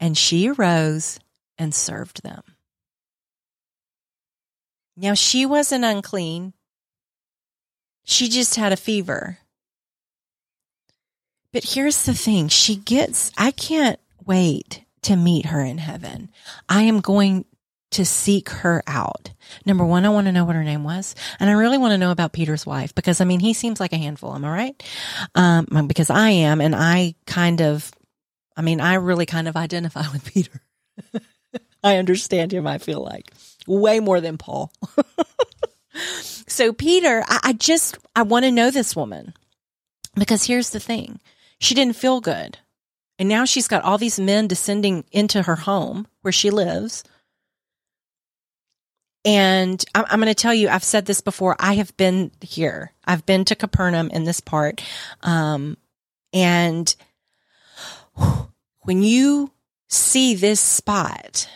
and 0.00 0.16
she 0.16 0.48
arose 0.48 1.20
and 1.58 1.74
served 1.74 2.22
them. 2.22 2.42
Now 4.96 5.14
she 5.14 5.46
wasn't 5.46 5.84
unclean, 5.84 6.54
she 8.02 8.28
just 8.28 8.56
had 8.56 8.72
a 8.72 8.76
fever. 8.76 9.38
But 11.52 11.64
here's 11.64 12.04
the 12.04 12.14
thing 12.14 12.48
she 12.48 12.76
gets, 12.76 13.30
I 13.36 13.50
can't 13.50 14.00
wait 14.24 14.84
to 15.02 15.14
meet 15.14 15.46
her 15.46 15.60
in 15.60 15.78
heaven. 15.78 16.30
I 16.68 16.82
am 16.82 17.00
going 17.00 17.44
to 17.90 18.04
seek 18.04 18.50
her 18.50 18.82
out. 18.86 19.30
Number 19.64 19.84
one, 19.84 20.04
I 20.04 20.10
want 20.10 20.26
to 20.26 20.32
know 20.32 20.44
what 20.44 20.56
her 20.56 20.64
name 20.64 20.84
was. 20.84 21.14
And 21.40 21.48
I 21.48 21.54
really 21.54 21.78
want 21.78 21.92
to 21.92 21.98
know 21.98 22.10
about 22.10 22.32
Peter's 22.32 22.66
wife 22.66 22.94
because 22.94 23.20
I 23.20 23.24
mean, 23.24 23.40
he 23.40 23.54
seems 23.54 23.80
like 23.80 23.92
a 23.92 23.98
handful. 23.98 24.34
Am 24.34 24.44
I 24.44 24.50
right? 24.50 24.82
Um, 25.34 25.86
because 25.86 26.10
I 26.10 26.30
am. 26.30 26.60
And 26.60 26.74
I 26.74 27.14
kind 27.26 27.60
of, 27.62 27.90
I 28.56 28.62
mean, 28.62 28.80
I 28.80 28.94
really 28.94 29.26
kind 29.26 29.48
of 29.48 29.56
identify 29.56 30.04
with 30.12 30.24
Peter. 30.32 30.62
I 31.82 31.96
understand 31.96 32.52
him. 32.52 32.66
I 32.66 32.78
feel 32.78 33.02
like 33.02 33.32
way 33.66 34.00
more 34.00 34.20
than 34.20 34.36
Paul. 34.36 34.72
so 36.20 36.72
Peter, 36.72 37.24
I, 37.26 37.40
I 37.44 37.52
just, 37.54 37.98
I 38.14 38.22
want 38.22 38.44
to 38.44 38.50
know 38.50 38.70
this 38.70 38.94
woman 38.94 39.32
because 40.14 40.44
here's 40.44 40.70
the 40.70 40.80
thing. 40.80 41.20
She 41.58 41.74
didn't 41.74 41.96
feel 41.96 42.20
good. 42.20 42.58
And 43.18 43.28
now 43.28 43.44
she's 43.44 43.68
got 43.68 43.82
all 43.82 43.98
these 43.98 44.20
men 44.20 44.46
descending 44.46 45.04
into 45.10 45.42
her 45.42 45.56
home 45.56 46.06
where 46.22 46.32
she 46.32 46.50
lives 46.50 47.02
and 49.24 49.84
I'm, 49.94 50.04
I'm 50.08 50.20
going 50.20 50.28
to 50.28 50.34
tell 50.34 50.54
you, 50.54 50.68
I've 50.68 50.84
said 50.84 51.06
this 51.06 51.20
before. 51.20 51.56
I 51.58 51.74
have 51.74 51.96
been 51.96 52.30
here. 52.40 52.92
I've 53.04 53.26
been 53.26 53.44
to 53.46 53.54
Capernaum 53.56 54.10
in 54.10 54.24
this 54.24 54.40
part. 54.40 54.82
Um, 55.22 55.76
and 56.32 56.94
when 58.80 59.02
you 59.02 59.52
see 59.88 60.34
this 60.34 60.60
spot 60.60 61.48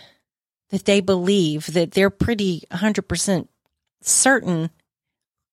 that 0.71 0.85
they 0.87 1.01
believe 1.01 1.73
that 1.73 1.93
they're 1.93 2.11
pretty 2.11 2.63
100% 2.71 3.49
certain 4.01 4.71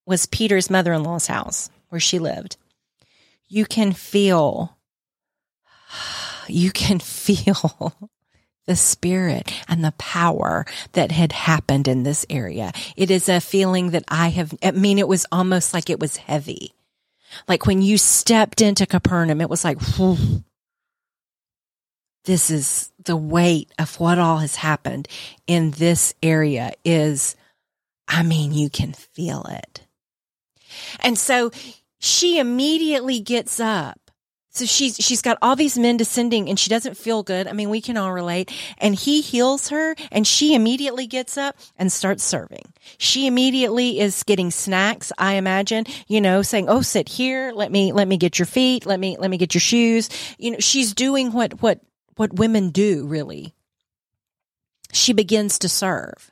was 0.06 0.26
Peter's 0.26 0.70
mother 0.70 0.94
in 0.94 1.04
law's 1.04 1.28
house 1.28 1.70
where 1.90 2.00
she 2.00 2.20
lived, 2.20 2.58
you 3.48 3.66
can 3.66 3.92
feel, 3.92 4.78
you 6.48 6.72
can 6.72 7.00
feel 7.00 8.10
the 8.70 8.76
spirit 8.76 9.52
and 9.68 9.84
the 9.84 9.94
power 9.98 10.64
that 10.92 11.12
had 11.12 11.32
happened 11.32 11.88
in 11.88 12.04
this 12.04 12.24
area. 12.30 12.72
It 12.96 13.10
is 13.10 13.28
a 13.28 13.42
feeling 13.42 13.90
that 13.90 14.04
I 14.08 14.28
have, 14.28 14.54
I 14.62 14.70
mean, 14.70 15.00
it 15.00 15.08
was 15.08 15.26
almost 15.32 15.74
like 15.74 15.90
it 15.90 16.00
was 16.00 16.18
heavy. 16.18 16.76
Like 17.48 17.66
when 17.66 17.82
you 17.82 17.98
stepped 17.98 18.62
into 18.62 18.86
Capernaum, 18.86 19.42
it 19.42 19.50
was 19.50 19.64
like, 19.64 19.82
whew, 19.82 20.44
this 22.26 22.52
is 22.52 22.92
the 23.04 23.18
weight 23.18 23.72
of 23.80 24.00
what 24.00 24.20
all 24.20 24.38
has 24.38 24.58
happened 24.58 25.08
in 25.48 25.72
this 25.72 26.14
area 26.22 26.72
is, 26.86 27.36
I 28.08 28.22
mean, 28.22 28.54
you 28.54 28.70
can 28.70 28.94
feel 28.94 29.48
it. 29.50 29.82
And 31.00 31.18
so 31.18 31.50
she 32.00 32.38
immediately 32.38 33.20
gets 33.20 33.60
up 33.60 33.99
So 34.52 34.66
she's 34.66 34.96
she's 34.98 35.22
got 35.22 35.38
all 35.42 35.56
these 35.56 35.78
men 35.78 35.98
descending 35.98 36.50
and 36.50 36.60
she 36.60 36.70
doesn't 36.70 36.98
feel 36.98 37.22
good. 37.22 37.48
I 37.48 37.54
mean, 37.54 37.70
we 37.70 37.82
can 37.82 37.98
all 37.98 38.12
relate. 38.12 38.52
And 38.80 38.96
he 38.96 39.22
heals 39.22 39.70
her 39.70 39.96
and 40.12 40.26
she 40.26 40.56
immediately 40.56 41.06
gets 41.06 41.38
up 41.38 41.56
and 41.78 41.92
starts 41.92 42.24
serving. 42.24 42.74
She 42.98 43.28
immediately 43.28 44.00
is 44.00 44.24
getting 44.24 44.50
snacks, 44.50 45.12
I 45.18 45.34
imagine, 45.34 45.86
you 46.08 46.20
know, 46.20 46.42
saying, 46.42 46.68
"Oh, 46.68 46.82
sit 46.82 47.08
here. 47.10 47.52
Let 47.54 47.72
me 47.72 47.92
let 47.94 48.08
me 48.08 48.18
get 48.18 48.40
your 48.40 48.48
feet. 48.48 48.86
Let 48.86 49.00
me 49.00 49.18
let 49.20 49.30
me 49.30 49.38
get 49.38 49.54
your 49.54 49.62
shoes." 49.62 50.10
You 50.40 50.52
know, 50.52 50.60
she's 50.60 50.94
doing 50.94 51.32
what 51.32 51.62
what 51.62 51.80
what 52.16 52.34
women 52.34 52.72
do, 52.72 53.06
really. 53.06 53.54
She 54.92 55.14
begins 55.14 55.60
to 55.60 55.70
serve. 55.70 56.32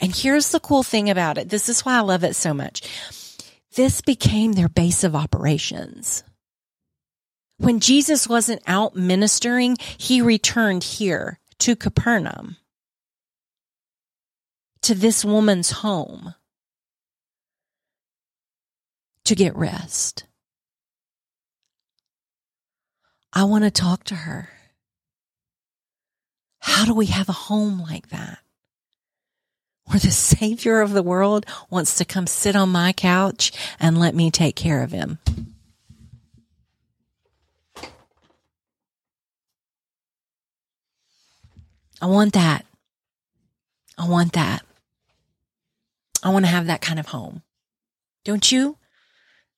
And 0.00 0.14
here's 0.14 0.50
the 0.50 0.60
cool 0.60 0.82
thing 0.82 1.08
about 1.08 1.38
it. 1.38 1.48
This 1.48 1.68
is 1.68 1.84
why 1.84 1.96
I 1.96 2.00
love 2.00 2.24
it 2.24 2.36
so 2.36 2.52
much. 2.52 2.82
This 3.74 4.02
became 4.02 4.52
their 4.52 4.68
base 4.68 5.02
of 5.04 5.16
operations. 5.16 6.22
When 7.60 7.78
Jesus 7.78 8.26
wasn't 8.26 8.62
out 8.66 8.96
ministering, 8.96 9.76
he 9.98 10.22
returned 10.22 10.82
here 10.82 11.38
to 11.58 11.76
Capernaum, 11.76 12.56
to 14.80 14.94
this 14.94 15.26
woman's 15.26 15.70
home 15.70 16.34
to 19.26 19.34
get 19.34 19.54
rest. 19.54 20.24
I 23.30 23.44
want 23.44 23.64
to 23.64 23.70
talk 23.70 24.04
to 24.04 24.14
her. 24.14 24.48
How 26.60 26.86
do 26.86 26.94
we 26.94 27.06
have 27.06 27.28
a 27.28 27.32
home 27.32 27.78
like 27.82 28.08
that? 28.08 28.38
Where 29.84 30.00
the 30.00 30.10
savior 30.10 30.80
of 30.80 30.92
the 30.92 31.02
world 31.02 31.44
wants 31.68 31.98
to 31.98 32.06
come 32.06 32.26
sit 32.26 32.56
on 32.56 32.70
my 32.70 32.94
couch 32.94 33.52
and 33.78 34.00
let 34.00 34.14
me 34.14 34.30
take 34.30 34.56
care 34.56 34.82
of 34.82 34.92
him. 34.92 35.18
I 42.00 42.06
want 42.06 42.32
that. 42.34 42.64
I 43.98 44.08
want 44.08 44.32
that. 44.32 44.62
I 46.22 46.30
want 46.30 46.44
to 46.44 46.50
have 46.50 46.66
that 46.66 46.80
kind 46.80 46.98
of 46.98 47.06
home. 47.06 47.42
Don't 48.24 48.50
you? 48.50 48.76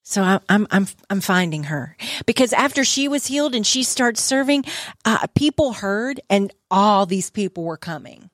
So 0.05 0.23
I, 0.23 0.41
I'm 0.49 0.67
I'm 0.71 0.87
I'm 1.11 1.21
finding 1.21 1.65
her 1.65 1.97
because 2.27 2.53
after 2.53 2.85
she 2.85 3.07
was 3.07 3.27
healed 3.27 3.55
and 3.55 3.67
she 3.67 3.83
starts 3.83 4.23
serving, 4.23 4.65
uh, 5.05 5.27
people 5.35 5.75
heard, 5.75 6.21
and 6.29 6.53
all 6.71 7.07
these 7.07 7.31
people 7.31 7.65
were 7.65 7.77
coming. 7.77 8.31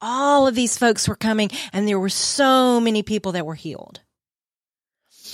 All 0.00 0.46
of 0.46 0.54
these 0.54 0.78
folks 0.78 1.06
were 1.06 1.16
coming, 1.16 1.50
and 1.72 1.86
there 1.86 2.00
were 2.00 2.08
so 2.08 2.80
many 2.80 3.02
people 3.02 3.32
that 3.32 3.46
were 3.46 3.54
healed. 3.54 4.00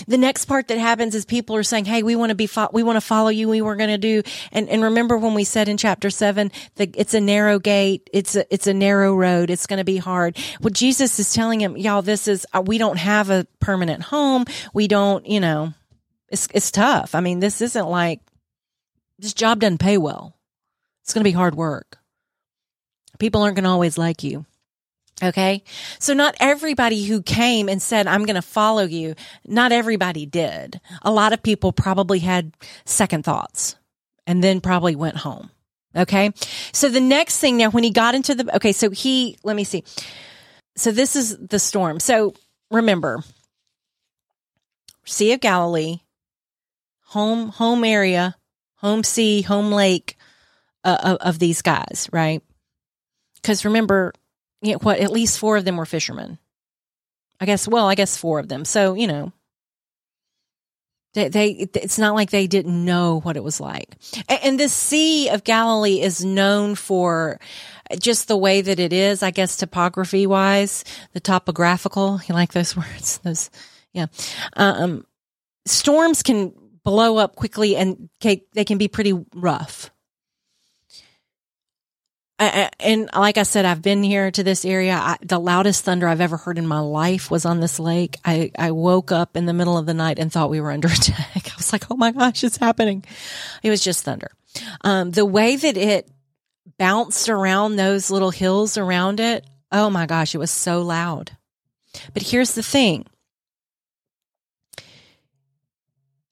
The 0.06 0.18
next 0.18 0.44
part 0.44 0.68
that 0.68 0.78
happens 0.78 1.14
is 1.14 1.24
people 1.24 1.56
are 1.56 1.62
saying, 1.62 1.86
Hey, 1.86 2.02
we 2.02 2.14
want 2.14 2.30
to 2.30 2.34
be, 2.34 2.46
fo- 2.46 2.70
we 2.72 2.82
want 2.82 2.96
to 2.96 3.00
follow 3.00 3.28
you. 3.30 3.48
We 3.48 3.62
were 3.62 3.76
going 3.76 3.90
to 3.90 3.98
do, 3.98 4.22
and, 4.52 4.68
and 4.68 4.82
remember 4.82 5.16
when 5.18 5.34
we 5.34 5.44
said 5.44 5.68
in 5.68 5.76
chapter 5.76 6.10
seven 6.10 6.52
that 6.76 6.94
it's 6.96 7.14
a 7.14 7.20
narrow 7.20 7.58
gate. 7.58 8.08
It's 8.12 8.36
a, 8.36 8.52
it's 8.52 8.66
a 8.66 8.74
narrow 8.74 9.14
road. 9.14 9.50
It's 9.50 9.66
going 9.66 9.78
to 9.78 9.84
be 9.84 9.96
hard. 9.96 10.36
Well, 10.60 10.70
Jesus 10.70 11.18
is 11.18 11.32
telling 11.32 11.60
him, 11.60 11.76
y'all, 11.76 12.02
this 12.02 12.28
is, 12.28 12.46
uh, 12.52 12.62
we 12.64 12.78
don't 12.78 12.98
have 12.98 13.30
a 13.30 13.46
permanent 13.60 14.02
home. 14.02 14.44
We 14.72 14.88
don't, 14.88 15.26
you 15.26 15.40
know, 15.40 15.74
it's, 16.28 16.48
it's 16.52 16.70
tough. 16.70 17.14
I 17.14 17.20
mean, 17.20 17.40
this 17.40 17.60
isn't 17.60 17.88
like, 17.88 18.20
this 19.18 19.34
job 19.34 19.60
doesn't 19.60 19.78
pay 19.78 19.98
well. 19.98 20.36
It's 21.02 21.12
going 21.12 21.24
to 21.24 21.28
be 21.28 21.32
hard 21.32 21.54
work. 21.54 21.98
People 23.18 23.42
aren't 23.42 23.56
going 23.56 23.64
to 23.64 23.70
always 23.70 23.98
like 23.98 24.22
you. 24.22 24.46
Okay. 25.22 25.64
So 25.98 26.14
not 26.14 26.36
everybody 26.38 27.04
who 27.04 27.22
came 27.22 27.68
and 27.68 27.82
said, 27.82 28.06
I'm 28.06 28.24
going 28.24 28.36
to 28.36 28.42
follow 28.42 28.84
you, 28.84 29.14
not 29.44 29.72
everybody 29.72 30.26
did. 30.26 30.80
A 31.02 31.10
lot 31.10 31.32
of 31.32 31.42
people 31.42 31.72
probably 31.72 32.20
had 32.20 32.52
second 32.84 33.24
thoughts 33.24 33.76
and 34.26 34.44
then 34.44 34.60
probably 34.60 34.94
went 34.94 35.16
home. 35.16 35.50
Okay. 35.96 36.32
So 36.72 36.88
the 36.88 37.00
next 37.00 37.38
thing 37.40 37.56
now, 37.56 37.70
when 37.70 37.82
he 37.82 37.90
got 37.90 38.14
into 38.14 38.34
the, 38.34 38.56
okay, 38.56 38.72
so 38.72 38.90
he, 38.90 39.36
let 39.42 39.56
me 39.56 39.64
see. 39.64 39.82
So 40.76 40.92
this 40.92 41.16
is 41.16 41.36
the 41.36 41.58
storm. 41.58 41.98
So 41.98 42.34
remember, 42.70 43.24
Sea 45.04 45.32
of 45.32 45.40
Galilee, 45.40 46.00
home, 47.06 47.48
home 47.48 47.82
area, 47.82 48.36
home 48.76 49.02
sea, 49.02 49.42
home 49.42 49.72
lake 49.72 50.16
uh, 50.84 50.98
of, 51.02 51.16
of 51.16 51.38
these 51.38 51.62
guys, 51.62 52.08
right? 52.12 52.42
Because 53.36 53.64
remember, 53.64 54.12
you 54.62 54.72
know, 54.72 54.78
what 54.78 54.98
at 54.98 55.12
least 55.12 55.38
four 55.38 55.56
of 55.56 55.64
them 55.64 55.76
were 55.76 55.86
fishermen. 55.86 56.38
I 57.40 57.46
guess. 57.46 57.68
Well, 57.68 57.86
I 57.86 57.94
guess 57.94 58.16
four 58.16 58.38
of 58.38 58.48
them. 58.48 58.64
So 58.64 58.94
you 58.94 59.06
know, 59.06 59.32
they, 61.14 61.28
they 61.28 61.48
it's 61.50 61.98
not 61.98 62.14
like 62.14 62.30
they 62.30 62.46
didn't 62.46 62.84
know 62.84 63.20
what 63.20 63.36
it 63.36 63.44
was 63.44 63.60
like. 63.60 63.96
And, 64.28 64.40
and 64.42 64.60
the 64.60 64.68
Sea 64.68 65.28
of 65.28 65.44
Galilee 65.44 66.00
is 66.00 66.24
known 66.24 66.74
for 66.74 67.40
just 67.98 68.28
the 68.28 68.36
way 68.36 68.60
that 68.60 68.78
it 68.78 68.92
is. 68.92 69.22
I 69.22 69.30
guess 69.30 69.56
topography 69.56 70.26
wise, 70.26 70.84
the 71.12 71.20
topographical. 71.20 72.20
You 72.28 72.34
like 72.34 72.52
those 72.52 72.76
words? 72.76 73.18
Those, 73.18 73.50
yeah. 73.92 74.06
Um, 74.56 75.06
storms 75.66 76.22
can 76.22 76.52
blow 76.84 77.16
up 77.16 77.36
quickly 77.36 77.76
and 77.76 78.08
they 78.20 78.64
can 78.64 78.78
be 78.78 78.88
pretty 78.88 79.12
rough. 79.34 79.90
I, 82.40 82.70
and 82.78 83.10
like 83.14 83.36
I 83.36 83.42
said, 83.42 83.64
I've 83.64 83.82
been 83.82 84.02
here 84.04 84.30
to 84.30 84.44
this 84.44 84.64
area. 84.64 84.94
I, 84.94 85.16
the 85.22 85.40
loudest 85.40 85.84
thunder 85.84 86.06
I've 86.06 86.20
ever 86.20 86.36
heard 86.36 86.56
in 86.56 86.68
my 86.68 86.78
life 86.78 87.30
was 87.30 87.44
on 87.44 87.58
this 87.58 87.80
lake. 87.80 88.16
I, 88.24 88.52
I 88.56 88.70
woke 88.70 89.10
up 89.10 89.36
in 89.36 89.46
the 89.46 89.52
middle 89.52 89.76
of 89.76 89.86
the 89.86 89.94
night 89.94 90.20
and 90.20 90.32
thought 90.32 90.50
we 90.50 90.60
were 90.60 90.70
under 90.70 90.88
attack. 90.92 91.50
I 91.50 91.56
was 91.56 91.72
like, 91.72 91.90
oh 91.90 91.96
my 91.96 92.12
gosh, 92.12 92.44
it's 92.44 92.56
happening. 92.56 93.04
It 93.62 93.70
was 93.70 93.82
just 93.82 94.04
thunder. 94.04 94.30
Um, 94.82 95.10
the 95.10 95.26
way 95.26 95.56
that 95.56 95.76
it 95.76 96.08
bounced 96.78 97.28
around 97.28 97.76
those 97.76 98.10
little 98.10 98.30
hills 98.30 98.78
around 98.78 99.18
it, 99.18 99.44
oh 99.72 99.90
my 99.90 100.06
gosh, 100.06 100.34
it 100.34 100.38
was 100.38 100.52
so 100.52 100.82
loud. 100.82 101.32
But 102.14 102.22
here's 102.22 102.54
the 102.54 102.62
thing 102.62 103.06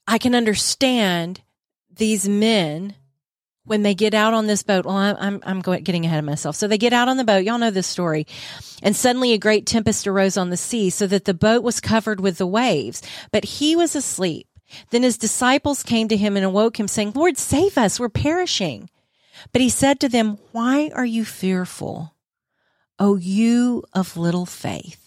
I 0.07 0.19
can 0.19 0.37
understand 0.37 1.41
these 1.91 2.29
men 2.29 2.95
when 3.67 3.83
they 3.83 3.95
get 3.95 4.15
out 4.15 4.33
on 4.33 4.47
this 4.47 4.63
boat, 4.63 4.87
well, 4.87 4.97
I'm, 4.97 5.41
I'm, 5.43 5.61
getting 5.61 6.07
ahead 6.07 6.21
of 6.21 6.25
myself. 6.25 6.57
So 6.57 6.69
they 6.69 6.79
get 6.79 6.93
out 6.93 7.09
on 7.09 7.17
the 7.17 7.25
boat. 7.25 7.45
Y'all 7.45 7.59
know 7.59 7.71
this 7.71 7.87
story. 7.87 8.27
And 8.83 8.97
suddenly 8.97 9.33
a 9.33 9.39
great 9.39 9.67
tempest 9.67 10.07
arose 10.07 10.37
on 10.37 10.51
the 10.51 10.57
sea 10.57 10.89
so 10.89 11.07
that 11.09 11.25
the 11.25 11.35
boat 11.35 11.63
was 11.63 11.81
covered 11.81 12.21
with 12.21 12.39
the 12.39 12.47
waves, 12.47 13.03
but 13.33 13.45
he 13.45 13.77
was 13.77 13.97
asleep. 13.97 14.47
Then 14.91 15.03
his 15.03 15.19
disciples 15.19 15.83
came 15.83 16.09
to 16.09 16.17
him 16.17 16.37
and 16.37 16.45
awoke 16.45 16.79
him 16.79 16.89
saying, 16.89 17.13
Lord, 17.15 17.37
save 17.37 17.77
us. 17.77 18.01
We're 18.01 18.09
perishing. 18.09 18.89
But 19.53 19.61
he 19.61 19.69
said 19.69 20.01
to 20.01 20.09
them, 20.09 20.39
why 20.53 20.91
are 20.95 21.05
you 21.05 21.25
fearful? 21.25 22.15
O 22.99 23.17
you 23.17 23.85
of 23.93 24.17
little 24.17 24.47
faith. 24.47 25.06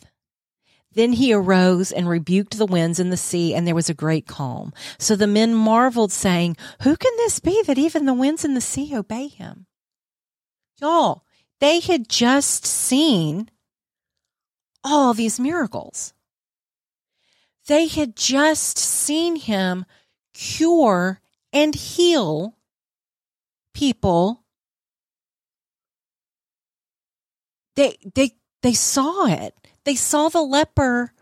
Then 0.99 1.13
he 1.13 1.31
arose 1.31 1.93
and 1.93 2.09
rebuked 2.09 2.57
the 2.57 2.65
winds 2.65 2.99
and 2.99 3.09
the 3.09 3.15
sea, 3.15 3.55
and 3.55 3.65
there 3.65 3.73
was 3.73 3.89
a 3.89 3.93
great 3.93 4.27
calm. 4.27 4.73
So 4.97 5.15
the 5.15 5.27
men 5.27 5.55
marveled, 5.55 6.11
saying, 6.11 6.57
Who 6.81 6.97
can 6.97 7.13
this 7.15 7.39
be 7.39 7.63
that 7.67 7.77
even 7.77 8.05
the 8.05 8.13
winds 8.13 8.43
and 8.43 8.53
the 8.53 8.59
sea 8.59 8.93
obey 8.93 9.29
him? 9.29 9.65
Y'all, 10.81 11.23
they 11.61 11.79
had 11.79 12.09
just 12.09 12.65
seen 12.65 13.49
all 14.83 15.13
these 15.13 15.39
miracles. 15.39 16.13
They 17.67 17.87
had 17.87 18.17
just 18.17 18.77
seen 18.77 19.37
him 19.37 19.85
cure 20.33 21.21
and 21.53 21.73
heal 21.75 22.57
people. 23.73 24.43
They, 27.77 27.95
they, 28.13 28.31
they 28.61 28.73
saw 28.73 29.27
it. 29.27 29.55
They 29.83 29.95
saw 29.95 30.29
the 30.29 30.41
leper 30.41 31.13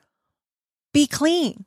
be 0.94 1.08
clean. 1.08 1.66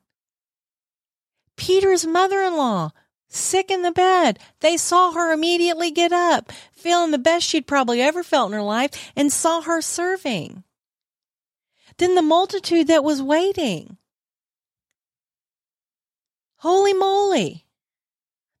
Peter's 1.55 2.05
mother 2.05 2.41
in 2.41 2.57
law, 2.57 2.91
sick 3.27 3.69
in 3.69 3.81
the 3.81 3.91
bed. 3.91 4.39
They 4.59 4.77
saw 4.77 5.11
her 5.11 5.31
immediately 5.31 5.91
get 5.91 6.11
up, 6.11 6.51
feeling 6.73 7.11
the 7.11 7.17
best 7.17 7.47
she'd 7.47 7.67
probably 7.67 8.01
ever 8.01 8.23
felt 8.23 8.51
in 8.51 8.53
her 8.53 8.63
life, 8.63 9.11
and 9.15 9.31
saw 9.31 9.61
her 9.61 9.81
serving. 9.81 10.63
Then 11.97 12.15
the 12.15 12.21
multitude 12.21 12.87
that 12.87 13.03
was 13.03 13.21
waiting. 13.21 13.97
Holy 16.57 16.93
moly 16.93 17.65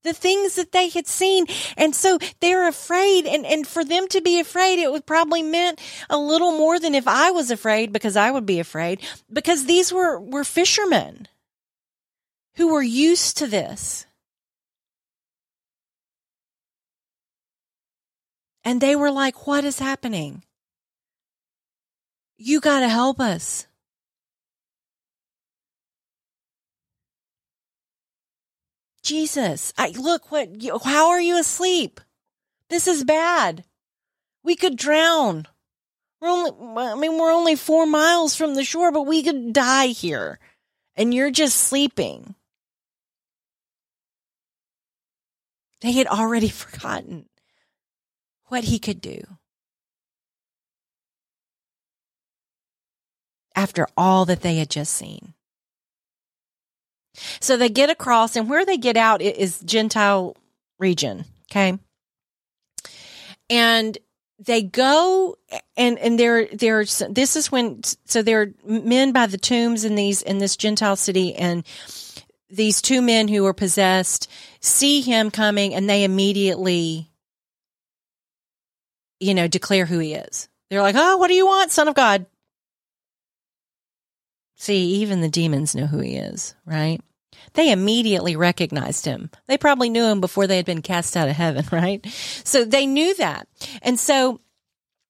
the 0.03 0.13
things 0.13 0.55
that 0.55 0.71
they 0.71 0.89
had 0.89 1.07
seen. 1.07 1.45
And 1.77 1.95
so 1.95 2.17
they're 2.39 2.67
afraid. 2.67 3.25
And, 3.25 3.45
and 3.45 3.67
for 3.67 3.83
them 3.83 4.07
to 4.09 4.21
be 4.21 4.39
afraid, 4.39 4.79
it 4.79 4.91
would 4.91 5.05
probably 5.05 5.43
meant 5.43 5.79
a 6.09 6.17
little 6.17 6.51
more 6.51 6.79
than 6.79 6.95
if 6.95 7.07
I 7.07 7.31
was 7.31 7.51
afraid 7.51 7.91
because 7.91 8.15
I 8.15 8.31
would 8.31 8.45
be 8.45 8.59
afraid 8.59 8.99
because 9.31 9.65
these 9.65 9.91
were, 9.93 10.19
were 10.19 10.43
fishermen 10.43 11.27
who 12.55 12.73
were 12.73 12.83
used 12.83 13.37
to 13.37 13.47
this. 13.47 14.05
And 18.63 18.79
they 18.79 18.95
were 18.95 19.11
like, 19.11 19.47
what 19.47 19.65
is 19.65 19.79
happening? 19.79 20.43
You 22.37 22.59
got 22.59 22.81
to 22.81 22.89
help 22.89 23.19
us. 23.19 23.67
Jesus, 29.11 29.73
I 29.77 29.89
look 29.89 30.31
what, 30.31 30.47
how 30.85 31.09
are 31.09 31.19
you 31.19 31.37
asleep? 31.37 31.99
This 32.69 32.87
is 32.87 33.03
bad. 33.03 33.65
We 34.41 34.55
could 34.55 34.77
drown. 34.77 35.47
We're 36.21 36.29
only, 36.29 36.51
I 36.77 36.95
mean, 36.95 37.17
we're 37.17 37.33
only 37.33 37.55
four 37.55 37.85
miles 37.85 38.37
from 38.37 38.55
the 38.55 38.63
shore, 38.63 38.89
but 38.89 39.01
we 39.01 39.21
could 39.21 39.51
die 39.51 39.87
here. 39.87 40.39
And 40.95 41.13
you're 41.13 41.29
just 41.29 41.57
sleeping. 41.57 42.35
They 45.81 45.91
had 45.91 46.07
already 46.07 46.47
forgotten 46.63 47.25
what 48.45 48.63
he 48.63 48.79
could 48.79 49.01
do. 49.01 49.19
After 53.57 53.87
all 53.97 54.23
that 54.23 54.39
they 54.39 54.55
had 54.55 54.69
just 54.69 54.93
seen. 54.93 55.33
So 57.39 57.57
they 57.57 57.69
get 57.69 57.89
across, 57.89 58.35
and 58.35 58.49
where 58.49 58.65
they 58.65 58.77
get 58.77 58.97
out 58.97 59.21
is 59.21 59.59
Gentile 59.61 60.35
region. 60.79 61.25
Okay. 61.51 61.77
And 63.49 63.97
they 64.43 64.63
go 64.63 65.37
and 65.77 65.99
and 65.99 66.19
there 66.19 66.47
there's 66.47 67.03
this 67.09 67.35
is 67.35 67.51
when 67.51 67.81
so 68.05 68.21
there 68.21 68.41
are 68.41 68.53
men 68.65 69.11
by 69.11 69.27
the 69.27 69.37
tombs 69.37 69.85
in 69.85 69.95
these 69.95 70.21
in 70.21 70.39
this 70.39 70.57
gentile 70.57 70.95
city 70.95 71.35
and 71.35 71.63
these 72.49 72.81
two 72.81 73.01
men 73.01 73.27
who 73.27 73.45
are 73.45 73.53
possessed 73.53 74.29
see 74.59 75.01
him 75.01 75.29
coming 75.29 75.75
and 75.75 75.89
they 75.89 76.03
immediately 76.03 77.07
you 79.19 79.33
know 79.33 79.47
declare 79.47 79.85
who 79.85 79.99
he 79.99 80.15
is 80.15 80.49
they're 80.69 80.81
like 80.81 80.95
oh 80.97 81.17
what 81.17 81.27
do 81.27 81.35
you 81.35 81.45
want 81.45 81.71
son 81.71 81.87
of 81.87 81.93
god 81.93 82.25
see 84.61 84.77
even 84.95 85.21
the 85.21 85.29
demons 85.29 85.75
know 85.75 85.87
who 85.87 85.99
he 85.99 86.15
is 86.15 86.55
right 86.65 87.01
they 87.53 87.71
immediately 87.71 88.35
recognized 88.35 89.05
him. 89.05 89.29
They 89.47 89.57
probably 89.57 89.89
knew 89.89 90.05
him 90.05 90.21
before 90.21 90.47
they 90.47 90.55
had 90.55 90.65
been 90.65 90.81
cast 90.81 91.17
out 91.17 91.27
of 91.27 91.35
heaven, 91.35 91.65
right? 91.71 92.05
So 92.43 92.63
they 92.63 92.85
knew 92.85 93.13
that. 93.15 93.47
And 93.81 93.99
so 93.99 94.39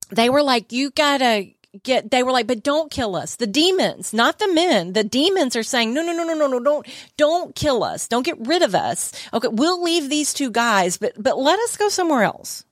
they 0.10 0.30
were 0.30 0.44
like, 0.44 0.72
you 0.72 0.92
gotta 0.92 1.54
get, 1.84 2.12
they 2.12 2.24
were 2.24 2.32
like, 2.32 2.48
but 2.48 2.64
don't 2.64 2.92
kill 2.92 3.16
us. 3.16 3.36
The 3.36 3.48
demons, 3.48 4.14
not 4.14 4.40
the 4.40 4.52
men. 4.52 4.94
The 4.94 5.04
demons 5.04 5.56
are 5.56 5.64
saying, 5.64 5.94
no, 5.94 6.04
no, 6.04 6.14
no, 6.14 6.24
no, 6.24 6.34
no, 6.34 6.48
no, 6.48 6.60
don't, 6.60 6.88
don't 7.18 7.56
kill 7.56 7.84
us. 7.84 8.08
Don't 8.08 8.26
get 8.26 8.46
rid 8.46 8.62
of 8.62 8.76
us. 8.76 9.14
Okay. 9.34 9.48
We'll 9.50 9.82
leave 9.82 10.10
these 10.10 10.34
two 10.34 10.52
guys, 10.52 10.98
but, 10.98 11.14
but 11.18 11.38
let 11.38 11.60
us 11.60 11.78
go 11.78 11.90
somewhere 11.90 12.24
else. 12.24 12.66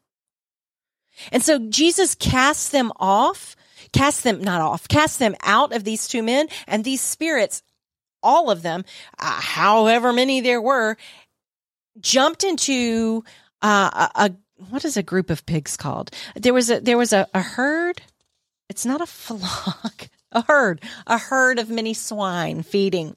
And 1.32 1.44
so 1.44 1.60
Jesus 1.70 2.16
casts 2.16 2.70
them 2.70 2.92
off, 2.98 3.56
casts 3.92 4.22
them, 4.22 4.42
not 4.42 4.62
off, 4.62 4.88
cast 4.88 5.20
them 5.20 5.36
out 5.44 5.74
of 5.74 5.84
these 5.84 6.08
two 6.08 6.24
men 6.24 6.48
and 6.68 6.84
these 6.84 7.02
spirits 7.02 7.64
all 8.22 8.50
of 8.50 8.62
them, 8.62 8.84
uh, 9.18 9.40
however 9.42 10.14
many 10.14 10.42
there 10.42 10.62
were, 10.62 10.98
jumped 12.00 12.44
into 12.44 13.24
uh, 13.62 14.10
a, 14.16 14.26
a, 14.26 14.36
what 14.70 14.86
is 14.86 14.98
a 14.98 15.04
group 15.04 15.30
of 15.30 15.46
pigs 15.46 15.78
called? 15.78 16.12
There 16.36 16.54
was 16.54 16.70
a 16.70 16.80
there 16.80 16.98
was 16.98 17.14
a, 17.14 17.28
a 17.34 17.42
herd. 17.42 18.02
It's 18.70 18.86
not 18.86 19.02
a 19.02 19.06
flock, 19.06 20.10
a 20.32 20.44
herd, 20.44 20.84
a 21.08 21.18
herd 21.18 21.60
of 21.60 21.70
many 21.70 21.94
swine 21.94 22.64
feeding. 22.64 23.16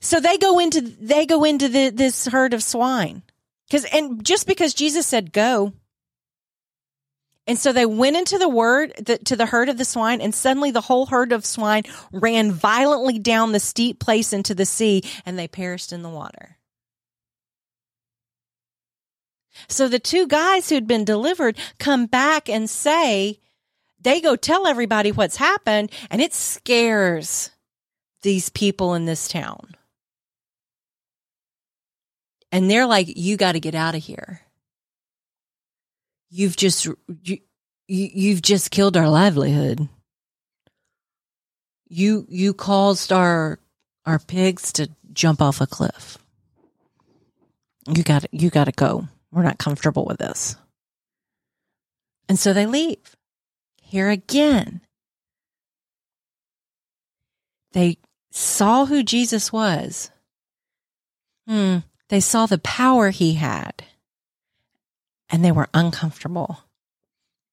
So 0.00 0.20
they 0.20 0.38
go 0.38 0.58
into 0.58 0.80
they 0.80 1.26
go 1.26 1.44
into 1.44 1.68
the, 1.68 1.90
this 1.90 2.26
herd 2.26 2.54
of 2.54 2.62
swine 2.62 3.22
because 3.68 3.84
and 3.86 4.24
just 4.24 4.46
because 4.46 4.74
Jesus 4.74 5.06
said 5.06 5.32
go, 5.32 5.72
and 7.48 7.58
so 7.58 7.72
they 7.72 7.86
went 7.86 8.16
into 8.16 8.36
the 8.36 8.48
word 8.48 8.92
the, 8.98 9.16
to 9.18 9.34
the 9.34 9.46
herd 9.46 9.70
of 9.70 9.78
the 9.78 9.84
swine, 9.86 10.20
and 10.20 10.34
suddenly 10.34 10.70
the 10.70 10.82
whole 10.82 11.06
herd 11.06 11.32
of 11.32 11.46
swine 11.46 11.84
ran 12.12 12.52
violently 12.52 13.18
down 13.18 13.52
the 13.52 13.58
steep 13.58 13.98
place 13.98 14.34
into 14.34 14.54
the 14.54 14.66
sea, 14.66 15.02
and 15.24 15.38
they 15.38 15.48
perished 15.48 15.90
in 15.90 16.02
the 16.02 16.10
water. 16.10 16.58
So 19.66 19.88
the 19.88 19.98
two 19.98 20.28
guys 20.28 20.68
who'd 20.68 20.86
been 20.86 21.06
delivered 21.06 21.56
come 21.78 22.04
back 22.04 22.50
and 22.50 22.68
say, 22.68 23.40
they 23.98 24.20
go 24.20 24.36
tell 24.36 24.66
everybody 24.66 25.10
what's 25.10 25.36
happened, 25.36 25.90
and 26.10 26.20
it 26.20 26.34
scares 26.34 27.50
these 28.22 28.50
people 28.50 28.94
in 28.94 29.06
this 29.06 29.26
town. 29.26 29.74
And 32.52 32.70
they're 32.70 32.86
like, 32.86 33.08
you 33.16 33.38
got 33.38 33.52
to 33.52 33.60
get 33.60 33.74
out 33.74 33.94
of 33.94 34.04
here 34.04 34.42
you've 36.30 36.56
just 36.56 36.86
you, 36.86 37.38
you've 37.86 38.42
just 38.42 38.70
killed 38.70 38.96
our 38.96 39.08
livelihood. 39.08 39.88
You 41.88 42.26
you 42.28 42.54
caused 42.54 43.12
our 43.12 43.58
our 44.04 44.18
pigs 44.18 44.72
to 44.72 44.90
jump 45.12 45.40
off 45.40 45.60
a 45.60 45.66
cliff. 45.66 46.18
You 47.86 48.02
got 48.02 48.26
you 48.32 48.50
got 48.50 48.64
to 48.64 48.72
go. 48.72 49.08
We're 49.32 49.42
not 49.42 49.58
comfortable 49.58 50.04
with 50.04 50.18
this. 50.18 50.56
And 52.28 52.38
so 52.38 52.52
they 52.52 52.66
leave. 52.66 53.16
Here 53.82 54.10
again. 54.10 54.82
They 57.72 57.98
saw 58.30 58.84
who 58.84 59.02
Jesus 59.02 59.52
was. 59.52 60.10
Hmm. 61.46 61.78
They 62.08 62.20
saw 62.20 62.46
the 62.46 62.58
power 62.58 63.10
he 63.10 63.34
had 63.34 63.84
and 65.30 65.44
they 65.44 65.52
were 65.52 65.68
uncomfortable 65.74 66.64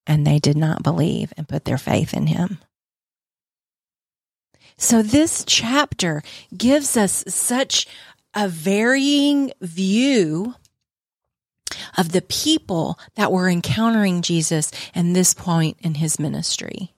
and 0.08 0.26
they 0.26 0.40
did 0.40 0.58
not 0.58 0.84
believe 0.84 1.34
and 1.38 1.48
put 1.48 1.66
their 1.66 1.78
faith 1.78 2.14
in 2.14 2.28
him. 2.28 2.60
So 4.78 5.02
this 5.02 5.44
chapter 5.48 6.22
gives 6.56 6.98
us 6.98 7.24
such 7.28 7.88
a 8.34 8.48
varying 8.48 9.52
view 9.62 10.56
of 11.98 12.12
the 12.12 12.22
people 12.22 13.00
that 13.16 13.32
were 13.32 13.50
encountering 13.50 14.22
Jesus 14.22 14.72
in 14.94 15.14
this 15.14 15.34
point 15.34 15.78
in 15.80 15.96
his 15.96 16.20
ministry. 16.20 16.94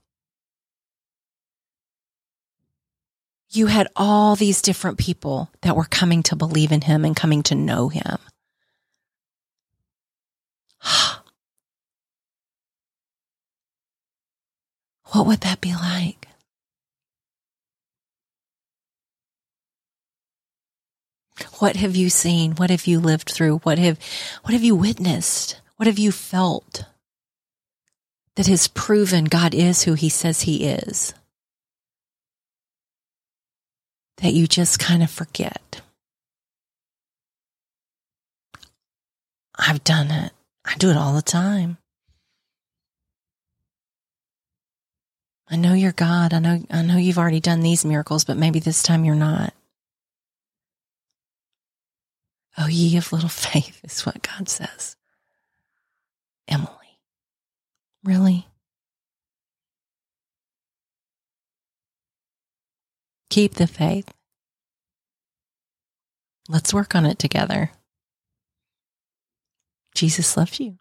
You 3.50 3.68
had 3.68 3.88
all 3.96 4.36
these 4.36 4.62
different 4.62 4.98
people 4.98 5.50
that 5.62 5.76
were 5.76 5.86
coming 5.86 6.22
to 6.24 6.36
believe 6.36 6.72
in 6.72 6.82
him 6.82 7.06
and 7.06 7.16
coming 7.16 7.44
to 7.44 7.56
know 7.56 7.88
him. 7.88 8.18
What 15.18 15.26
would 15.26 15.42
that 15.42 15.62
be 15.62 15.74
like? 15.74 16.28
What 21.58 21.76
have 21.76 21.96
you 21.96 22.12
seen? 22.12 22.52
What 22.52 22.70
have 22.70 22.86
you 22.86 23.00
lived 23.00 23.32
through? 23.32 23.58
What 23.60 23.80
have, 23.80 23.98
what 24.44 24.54
have 24.54 24.64
you 24.64 24.76
witnessed? 24.76 25.60
What 25.78 25.88
have 25.88 25.98
you 25.98 26.12
felt 26.12 26.86
that 28.36 28.46
has 28.46 28.68
proven 28.68 29.26
God 29.26 29.56
is 29.56 29.84
who 29.84 29.96
he 29.96 30.10
says 30.10 30.42
he 30.42 30.68
is? 30.68 31.16
That 34.18 34.34
you 34.34 34.46
just 34.46 34.78
kind 34.78 35.02
of 35.02 35.10
forget. 35.10 35.82
I've 39.58 39.84
done 39.84 40.12
it. 40.12 40.32
I 40.64 40.76
do 40.76 40.92
it 40.92 40.98
all 40.98 41.16
the 41.16 41.24
time. 41.24 41.80
I 45.50 45.56
know 45.56 45.74
you're 45.74 45.94
God. 45.94 46.34
I 46.34 46.40
know, 46.40 46.62
I 46.70 46.82
know 46.82 46.98
you've 46.98 47.18
already 47.18 47.40
done 47.40 47.62
these 47.62 47.86
miracles, 47.86 48.26
but 48.26 48.38
maybe 48.38 48.60
this 48.60 48.84
time 48.84 49.06
you're 49.06 49.16
not. 49.16 49.54
Oh, 52.58 52.68
ye 52.68 52.98
of 52.98 53.14
little 53.14 53.30
faith 53.52 53.80
is 53.84 54.06
what 54.06 54.22
God 54.22 54.50
says. 54.50 54.96
Emily, 56.48 57.00
really? 58.04 58.48
Keep 63.30 63.56
the 63.56 63.68
faith. 63.68 64.12
Let's 66.50 66.74
work 66.74 66.96
on 66.96 67.06
it 67.06 67.20
together. 67.20 67.72
Jesus 69.94 70.38
loves 70.38 70.60
you. 70.60 70.78